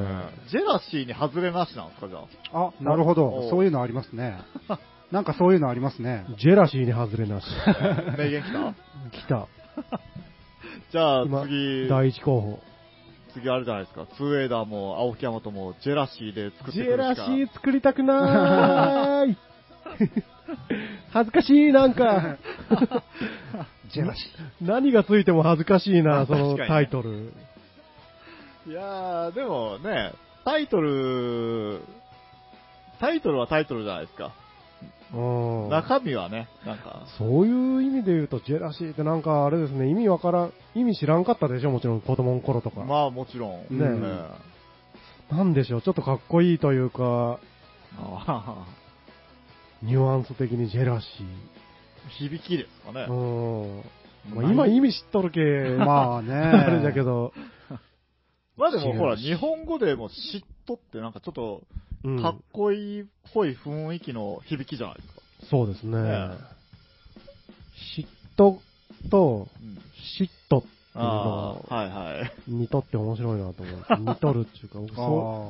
[0.51, 2.19] ジェラシーに外れなしなんですか、じゃ
[2.53, 2.67] あ。
[2.69, 3.51] あ、なるほおど。
[3.51, 4.39] そういうのありますね。
[5.11, 6.25] なんかそういうのありますね。
[6.39, 7.47] ジェラシーに外れなし。
[8.17, 8.75] 名言来た？
[9.11, 9.49] 来た。
[10.93, 12.61] じゃあ今次、第一候補。
[13.33, 14.07] 次あれじゃないですか。
[14.17, 19.37] ツーエイダーも青木山ともジェラシーで作ってジくるしかェラシー作りたくなーい。
[21.13, 22.39] 恥ずかしい、なんか。
[23.93, 24.27] ジェラシ
[24.61, 27.33] 何がついても恥ずかしいな、そのタイトル。
[28.67, 30.13] いやー、でもね、
[30.45, 31.81] タイトル、
[32.99, 34.33] タイトルはタイトルじゃないですか。
[35.13, 42.81] うん中身はね、なんか、そういう意味で言うと、ジェラシーってなんかあれですね、意味わからん、意味知らんかったでしょ、もちろん子供の頃とか。
[42.85, 43.67] まあもちろん。
[43.71, 44.41] ね
[45.31, 47.41] なんでしょう、ちょっとかっこいいというか、
[47.99, 48.67] あ
[49.83, 51.51] ニュアンス的にジェラシー
[52.29, 53.13] 響きですかねー。。
[53.13, 54.35] うん。
[54.35, 55.77] まあ、今意味知っとるけ、 ー。
[55.79, 56.35] まあね。
[56.35, 57.33] あれだけど、
[58.57, 61.63] まあでもほら、日本語でも嫉妬ってなんかちょっと、
[62.05, 65.15] うんかっこいいっぽい雰囲気の響きじゃないですか。
[65.51, 66.03] そうですね。
[66.03, 66.09] ね
[67.97, 68.59] 嫉妬
[69.11, 69.79] とうん。
[70.19, 71.89] 嫉妬っていうあのあ、はい
[72.21, 72.33] はい。
[72.49, 73.77] 似とって面白いなと思う。
[74.11, 75.03] 似とるっていうか、僕あそ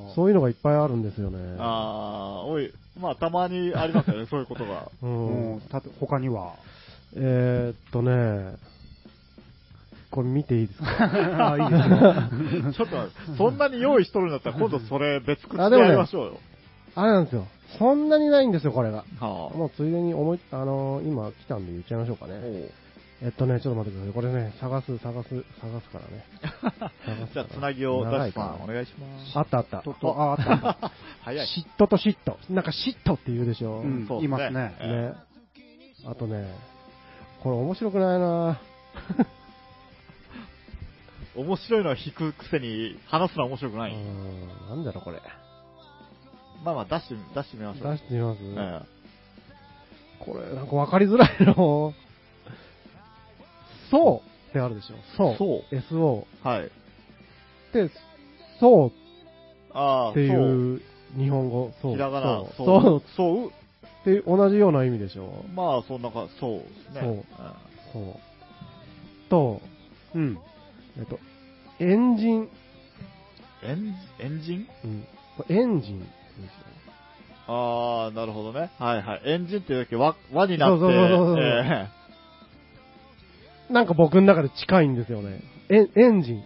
[0.08, 1.56] ーうそういうのがいっぱいあるんですよね。
[1.58, 4.90] ああ、おい、まあたまにありますよね、そういうことが。
[5.02, 5.06] う。
[5.06, 5.60] うんん。
[5.62, 6.54] たと他には？
[7.14, 8.56] えー、っとね、
[10.10, 10.86] これ見ていいですか？
[11.52, 12.72] あいいですよ。
[12.72, 16.38] ちょっと待って、そんなに用意しとるんだったら今度それ別口であでもねやりましょうよ。
[16.96, 17.46] あれなんですよ。
[17.78, 19.04] そんなにないんですよ、これが。
[19.20, 22.28] はもうついでに思い、あのー今来たんで言っちゃいましょうかあ。
[22.28, 22.40] ね。
[23.22, 24.14] えっとね、ちょっと待ってください。
[24.14, 25.28] これね、探す、探す、
[25.60, 26.24] 探すからね。
[27.34, 29.38] じゃあ、つなぎを長いかダッシュさん、お願いします。
[29.38, 29.82] あったあった。
[29.82, 30.38] とと、あ、あっ
[30.80, 30.90] た。
[31.22, 31.46] 早い。
[31.46, 32.34] 嫉妬と嫉妬。
[32.52, 33.80] なんか嫉妬って言うでしょ？
[33.80, 35.12] うんそうっすいますねね。
[36.06, 36.46] あとね、
[37.42, 38.58] これ面白くないな
[41.36, 43.92] 面白いのは引くくせに、話すのは面白くない。
[43.92, 45.20] うーん、なんだろうこれ。
[46.64, 47.92] まあまあ、出して、出してみましょう。
[47.92, 48.82] 出してみます、え
[50.24, 51.94] これ、なんか分かりづらいの。
[53.90, 54.96] そうってあるでしょ。
[55.16, 55.36] そう。
[55.36, 56.24] そう SO。
[56.44, 56.70] えはい。
[57.72, 57.90] で、
[58.60, 58.92] そう
[59.72, 60.82] ああ、っていそうう
[61.16, 61.72] 日本語。
[61.80, 61.92] そう。
[61.92, 62.26] ひらがな、
[62.56, 62.66] そう。
[62.66, 62.82] そう。
[62.82, 63.46] そうそう。
[63.48, 63.50] っ
[64.04, 65.44] て同じような意味でしょ。
[65.54, 67.00] まあ、そんなか、そうですね。
[67.00, 67.24] そううん
[67.92, 68.20] そう。
[69.28, 69.60] と、
[70.14, 70.38] うん。
[70.98, 71.18] えっと、
[71.78, 72.48] エンジン。
[73.62, 74.66] エン、エンジン？
[74.84, 75.06] うん。
[75.36, 76.12] これエンジンですよ。
[77.46, 78.70] ああ、なるほどね。
[78.78, 79.22] はいはい。
[79.24, 81.88] エンジンっていうだけ輪、輪になって、そうそうそうそうえ
[83.70, 85.40] なんか僕の中で近いんですよね。
[85.68, 86.36] エンエンジン。
[86.38, 86.44] え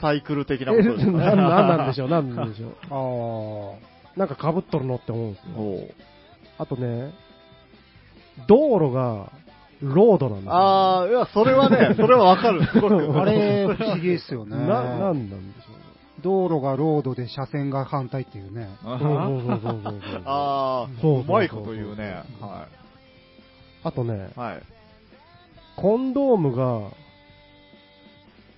[0.00, 1.12] サイクル的えなことですね。
[1.12, 3.78] なんなんなんでしょう、なんなんでしょう。
[4.16, 5.50] あなんか被っとるのって思うんですよ。
[5.56, 5.94] おう
[6.58, 7.12] あとね、
[8.46, 9.32] 道路が
[9.82, 10.52] ロードなんですよ。
[10.54, 12.64] ああ、いや、それはね、 それはわかる。
[12.66, 12.94] すごく。
[13.18, 13.22] あ。
[13.22, 14.56] あれ、不思議ですよね。
[14.56, 15.80] な、なんなんでしょうね。
[16.22, 18.68] 道路がロードで車線が反対っていうね。
[18.84, 20.22] あそうそうそうそうそうそう。
[20.24, 22.22] あー、そうそうそううまいこと言うね。
[22.40, 22.66] は
[23.82, 24.62] あとねい。、はい。
[25.76, 26.90] コンドームが、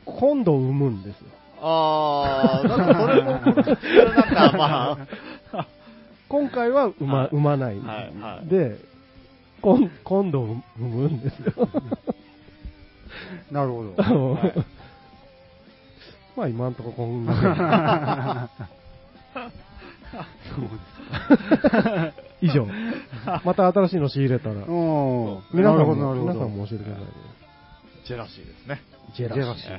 [0.05, 1.29] 今度産むんですよ。
[1.61, 4.99] あー、なんかそれも、なんかま
[5.61, 5.67] あ、
[6.29, 7.79] 今回は産ま,、はい産まない。
[7.79, 8.79] はいはいで、
[9.63, 11.69] 今 今度産むんですよ。
[13.51, 14.35] なるほど。
[14.35, 14.55] はい
[16.35, 18.49] まあ今んとここんな
[22.41, 22.67] 以上。
[23.45, 24.55] また新しいの仕入れたら。
[24.55, 24.63] うん。
[25.53, 26.33] 皆さんなるほど、なも、るほど。
[26.33, 27.11] 皆さんも教えてくださいね。
[28.05, 28.83] ジェラシーですね。
[29.15, 29.79] ジェジェラシー。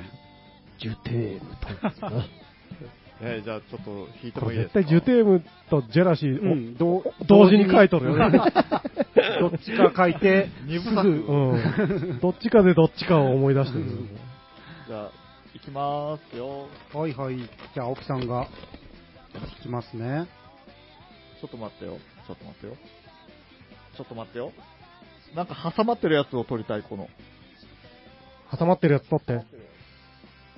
[0.78, 2.44] ジュテームと。
[3.20, 4.80] えーじゃあちょっと引いてもいいですか？
[4.80, 8.38] 絶対ジュテームとジェラシー、うん、どう同時に書いとるよね。
[9.40, 10.48] どっちか書いて、
[10.82, 12.18] すぐ、うん。
[12.20, 13.84] どっちかでどっちかを思い出してる。
[14.86, 15.12] じゃあ、
[15.54, 16.68] 行きまーすよ。
[16.92, 17.38] はいはい。
[17.38, 18.48] じゃあ、青木さんが、
[19.60, 20.26] 聞きますね。
[21.40, 21.98] ちょっと待ってよ。
[22.26, 22.76] ちょっと待ってよ。
[23.96, 24.52] ちょっと待ってよ。
[25.34, 27.08] なんか挟まってるやつを取りたい、この。
[28.56, 29.44] 挟まってるやつ取って。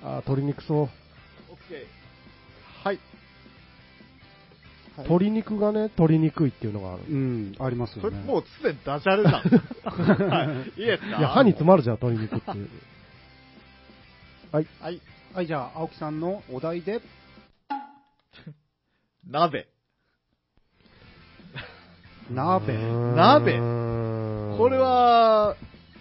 [0.02, 0.78] あー、鶏肉そう。
[0.80, 0.88] オッ
[1.68, 1.95] ケー。
[4.98, 7.02] 鶏肉がね、鶏肉いっていうのがある。
[7.08, 8.26] うん、ありますそれよね。
[8.26, 9.42] もうすでにダジャレじゃん。
[10.30, 10.44] は
[10.76, 10.80] い。
[10.80, 11.18] いいですか？
[11.18, 12.68] いや、歯に詰まるじゃん、鶏肉っていう。
[14.52, 14.66] はい。
[14.80, 15.00] はい。
[15.34, 17.00] はい、じゃあ、青木さんのお題で、
[19.28, 19.66] 鍋。
[22.30, 22.72] 鍋？
[22.74, 24.58] 鍋鍋？
[24.58, 25.56] これ、は、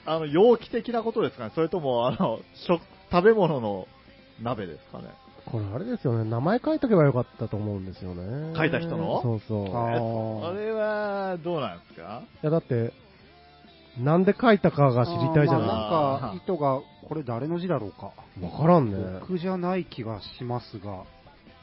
[0.06, 1.52] あの、容器的なことですかね？
[1.56, 2.82] それとも、あの、食、
[3.12, 3.88] 食べ物の
[4.41, 5.10] 鍋ですかね？
[5.52, 8.54] これあれですよね、名前書いとけばよかったと思うんですよね。
[8.58, 9.22] 書いた人の？
[9.22, 9.68] そうそう。
[9.68, 12.24] いあれは、どうなんですか？
[12.41, 12.93] や、だって、
[14.00, 15.74] なんで書いたかが知りたいじゃあーまな
[16.18, 18.12] あなんか、糸が、これ誰の字だろうか。
[18.39, 18.43] い。
[18.43, 19.20] わからんね。
[19.22, 21.04] 僕じゃない気がしますが。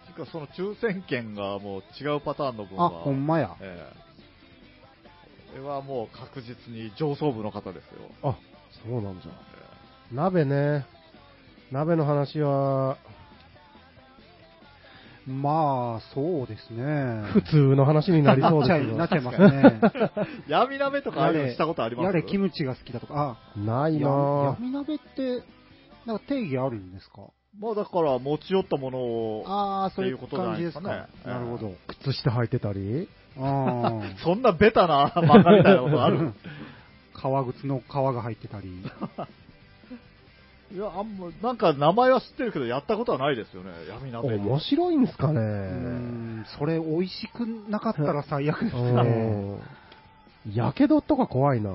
[0.07, 2.91] てか、その抽選券がもう違うパターンの分あ、は。
[3.03, 3.57] ほんまや。
[3.61, 4.03] ええ
[5.53, 8.09] これはもう確実に上層部の方ですよ。
[8.22, 8.37] あ、
[8.89, 9.33] そうなんじゃ。
[9.33, 10.87] え鍋ね。
[11.70, 12.97] 鍋の話は、
[15.27, 17.23] まあ、そうですね。
[17.33, 19.81] 普通の話になりそうですけどなっちゃいますね。
[19.95, 20.11] え
[20.51, 22.07] 闇鍋とかああいうのしたことあります？
[22.07, 24.55] やれキムチが好きだとか、あ、ないやなぁ。
[24.61, 25.43] 闇鍋って、
[26.07, 27.23] なんか定義あるんですか？
[27.61, 31.31] まあだから持ち寄ったものを、ああ、そういうっていうことじゃないですすかねか。
[31.31, 31.73] なるほど。
[32.01, 33.09] 靴下履いてたり？
[33.39, 33.93] あ
[34.25, 36.29] そんなベタな漫画みたいなことある？
[36.29, 36.33] あ。
[37.14, 38.73] 革靴の皮が入ってたり。
[40.75, 44.37] いや、あんま、なんか名前は知ってるけど、やったことはないですよね、闇鍋。
[44.37, 49.03] 面白いんすかねうーん、それ美味しくなかったら最悪ですうね。
[49.03, 49.61] ん。
[50.55, 51.70] やけどとか怖いな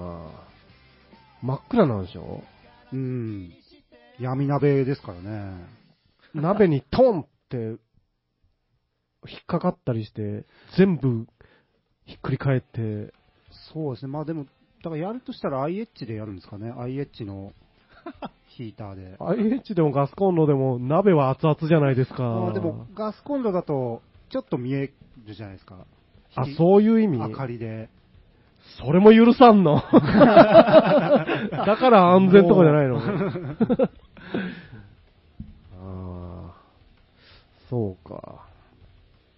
[1.41, 2.43] 真っ暗なんでしょ？
[2.91, 3.53] うん。
[4.19, 5.65] 闇鍋ですからね。
[6.33, 7.57] 鍋にトンって
[9.29, 10.45] 引っかかったりして、
[10.77, 11.27] 全部
[12.05, 13.13] ひっくり返って、
[13.73, 14.11] そうですね。
[14.11, 14.45] まあでも、
[14.83, 16.71] だからやるとしたら IH でやるんですかね。
[16.75, 17.53] IH の
[18.57, 19.15] ヒーターで。
[19.19, 22.23] IH でもガスコンロでも鍋は熱々じゃないですか。
[22.23, 24.87] まあでも、ガスコンロだと、ちょっと見え
[25.27, 25.85] るじゃないですか。
[26.35, 27.19] あ、そういう意味？
[27.19, 27.89] 明かりで。
[28.83, 29.75] それも許さんの？
[29.75, 29.81] だ
[31.77, 32.97] から安全とかじゃないの？
[35.79, 36.55] ああ、
[37.69, 38.45] そうか。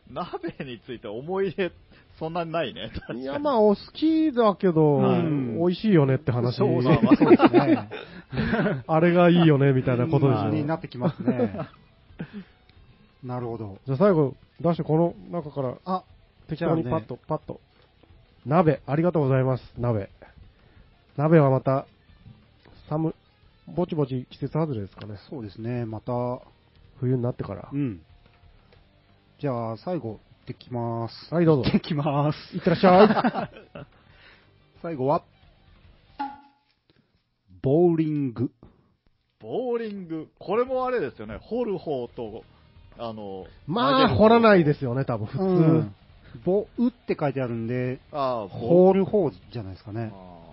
[0.10, 1.72] 鍋について思い入れ、
[2.20, 2.92] そんなにないね。
[3.16, 6.58] いや、まあ、お好きだけど、うん美味しいよねって話。
[6.58, 7.90] そうそう、まあそうですね。
[8.86, 10.50] あれがいいよね、みたいなことでしょ。
[10.50, 11.58] になってきますね。
[13.24, 13.80] なるほど。
[13.86, 16.04] じゃあ最後、出してこの中からあ、
[16.48, 17.62] 適当にパッと、パッと。
[18.46, 20.10] 鍋、ありがとうございます、鍋。
[21.16, 21.86] 鍋はまた、
[22.90, 23.16] 寒、
[23.68, 25.16] ぼちぼち季節外れですかね。
[25.30, 25.86] そうですね。
[25.86, 26.12] また、
[27.00, 27.78] 冬になってからう。
[27.78, 28.02] ん。
[29.40, 30.20] じゃあ、最後、
[30.50, 31.32] できます。
[31.32, 31.72] はい、どうぞ。
[31.72, 32.58] できます。
[32.58, 33.86] いってらっしゃい。
[34.82, 35.22] 最後は、
[37.62, 38.50] ボーリング。
[39.40, 40.28] ボーリング。
[40.40, 41.38] これもあれですよね。
[41.40, 42.44] 掘る方と、
[42.98, 45.44] あの、まあ、掘らないですよね、多分、普通。
[45.44, 45.96] うん
[46.44, 50.12] ボ、うって書いてあるんで、ああ、ボホール方じゃないですかね。
[50.12, 50.49] あー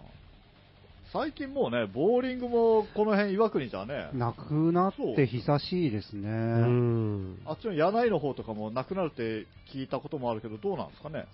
[1.18, 6.28] 最近もうね、ボーリングもこの辺岩国じゃね、なくなって久しいですね。
[6.28, 7.38] うん。
[7.46, 11.24] あっちの柳井の方とかもなくなるって聞いたこともあるけど、どうなんですかね？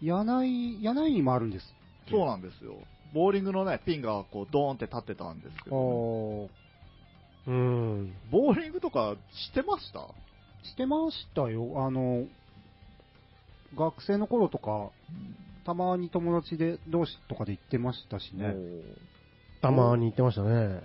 [0.00, 1.72] 柳井、柳井にもあるんです。
[2.10, 2.74] そうなんですよ。
[3.14, 6.50] ボーリングのね、ピンがこうドーンって立ってたんですけど、お
[7.46, 8.12] うん。
[8.32, 10.00] ボーリングとかしてました？
[10.68, 11.86] してましたよ。
[11.86, 12.24] あの、
[13.78, 14.90] 学生の頃とか、
[15.64, 18.54] たまに友達で同士とかで行ってましたしね。
[19.60, 20.80] たまに言ってましたね。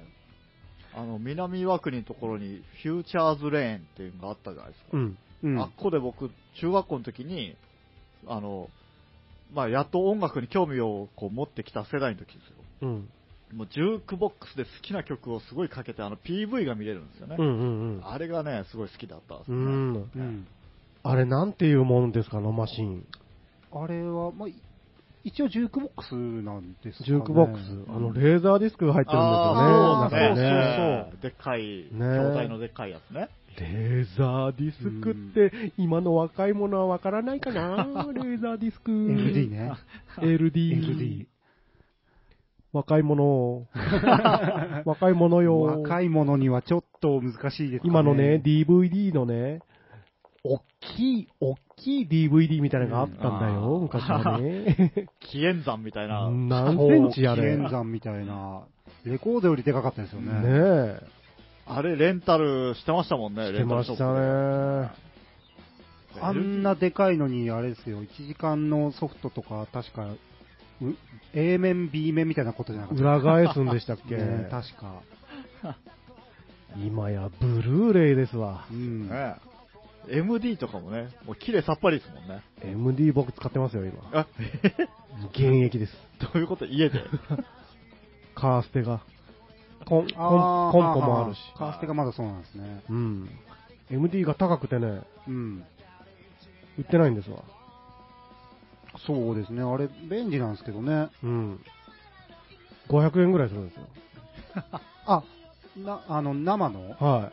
[0.94, 4.90] あの、南岩国のところにフューチャーズレーンっていうのがあったじゃないですか。
[4.94, 5.18] うん。
[5.44, 5.60] うん。
[5.60, 7.56] あっこで僕、中学校の時に、
[8.28, 8.70] あの、
[9.54, 12.56] まあ、やっと音楽に興味をこう持ってきた世代の時ですよ。
[12.82, 13.10] うん。
[13.54, 17.38] もうジュークボックスで好きな曲をすごいかけて、あの PV が見れるんですよね。
[17.40, 18.08] うんうんうん。
[18.08, 19.58] あれがね、すごい好きだったんですね。
[19.58, 19.96] ん。
[19.96, 20.48] うん。
[21.04, 23.06] あれ、なんていうもんですか、あのマシン。
[23.72, 24.56] あれは、まあ、い
[25.28, 27.06] 一応ジュークボックスなんですかね。
[27.06, 27.64] ジュークボックス。
[27.90, 30.38] あの、レーザーディスクが入ってるんですよね。
[30.38, 30.46] そう。
[30.46, 31.22] そうそう。
[31.22, 33.28] でっかい、ね筐体のでっかいやつね。
[33.60, 38.08] レーザーディスクって、今の若い者はわからないかな？
[38.16, 38.92] レーザーディスク。
[38.92, 39.74] LD ね。
[40.20, 40.50] LD。
[40.96, 41.28] LD。
[42.72, 43.68] 若い者を。
[44.86, 45.60] 若い者よ。
[45.60, 47.82] 若い者にはちょっと難しいです。
[47.86, 49.60] 今のね、DVD のね、
[50.46, 55.08] おっきい、おっきい DVD みたいなのがあったんだよ、うん昔はね。
[55.22, 56.30] 紀元山みたいな。
[56.30, 57.44] 何センチあれ。
[57.44, 58.64] 紀元山みたいな。
[59.06, 60.34] レコードよりでかかったですよね。
[60.34, 61.00] ねえ。
[61.68, 65.08] あれ、レンタルしてましたもんね、してレンタルショップましたね。
[66.16, 70.18] であんなでかいのに、あれですよ、1時間のソフトとか、確か、う
[71.34, 75.02] A 面、B 面みたいなことじゃなかった裏返すんでしたっけ、ね確か。
[76.78, 78.66] 今やブルーレイですわ。
[78.72, 79.10] うん。
[79.10, 79.36] ね
[80.10, 82.44] MD とかもね、もう綺麗さっぱりですもんね。
[82.64, 84.02] MD 僕使ってますよ、今。
[84.14, 84.28] あ、
[85.32, 85.94] 現役です。
[86.20, 86.66] どういうこと？
[86.66, 87.02] 家で。
[88.36, 89.02] カーステが。
[89.86, 91.40] コン、コンコンポもあるし。
[91.58, 92.84] カーステがまだそうなんですね。
[92.90, 93.30] うん。
[93.90, 95.64] MD が高くてね、うん。
[96.78, 97.44] 売ってないんですわ。
[99.06, 99.62] そうですね。
[99.62, 101.10] あれ、便利なんですけどね。
[101.24, 101.60] うん。
[102.90, 103.84] 500円ぐらいするんですよ。
[105.06, 105.24] あ、
[105.78, 106.92] な、あの、生の？
[107.00, 107.32] は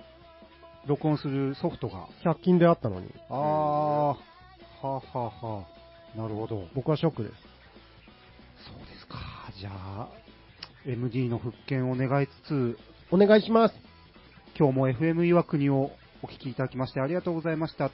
[0.87, 2.09] 録音するソフトが。
[2.25, 2.27] い。
[2.27, 3.11] 100均であったのに。
[3.29, 4.17] あー、は
[4.83, 5.65] あ、はあは
[6.15, 6.67] あ、なるほど。
[6.75, 7.35] 僕はショックです。
[8.67, 9.19] そうですか。
[9.59, 10.09] じゃあ、
[10.87, 12.79] MD の復権を願いつつ、
[13.11, 13.75] お願いします。
[14.59, 15.91] 今日も FM 岩国を
[16.23, 17.91] お聞きいただきましてありがとうございました。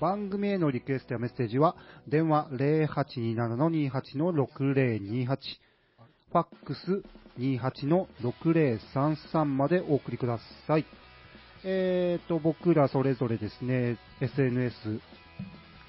[0.00, 1.76] 番組へのリクエストやメッセージは、
[2.06, 7.02] 電話0827-28-6028、ファックス
[7.38, 10.84] 28-6033までお送りください。
[11.64, 15.00] えーと、僕らそれぞれですね、SNS、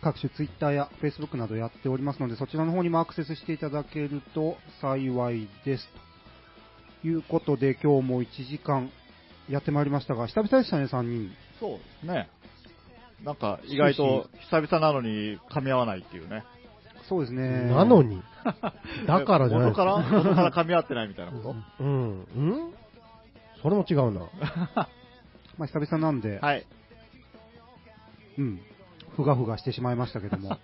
[0.01, 5.88] 各種 Twitter や Facebook などやっておりますので、そちらの方にもアクセスしていただけると幸いです。
[7.01, 8.89] ということで、今日も1時間
[9.49, 11.32] やってまいりましたが、久々でしたね、3人。
[11.59, 12.30] そうですね。
[13.24, 16.43] なんか、意外と久々なのに噛み合わないっていうね。
[17.09, 17.65] そうですね。
[17.65, 18.22] なのに？
[19.07, 19.97] だからじゃないです元から？
[19.97, 21.55] 元から噛み合ってないみたいなこと？
[21.84, 22.20] うん。
[22.24, 22.39] う
[22.70, 22.74] ん？
[23.61, 24.22] それも違うな。
[25.60, 26.66] まあ、久々なんで、はい。
[28.38, 28.62] うん、
[29.18, 30.55] ふがふがしてしまいましたけども。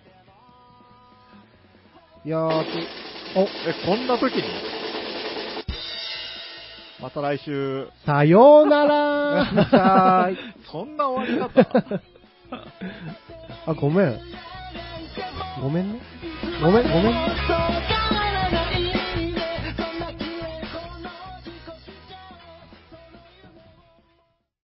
[2.24, 2.70] いやーと、
[3.38, 3.46] え、
[3.84, 4.42] こんな時に？
[6.98, 9.44] また来週、さようなら。
[10.72, 12.00] そんな終わり方？
[13.66, 14.18] あ、ごめん。
[15.60, 16.00] ごめんね。
[16.62, 17.36] ごめん、ごめんね。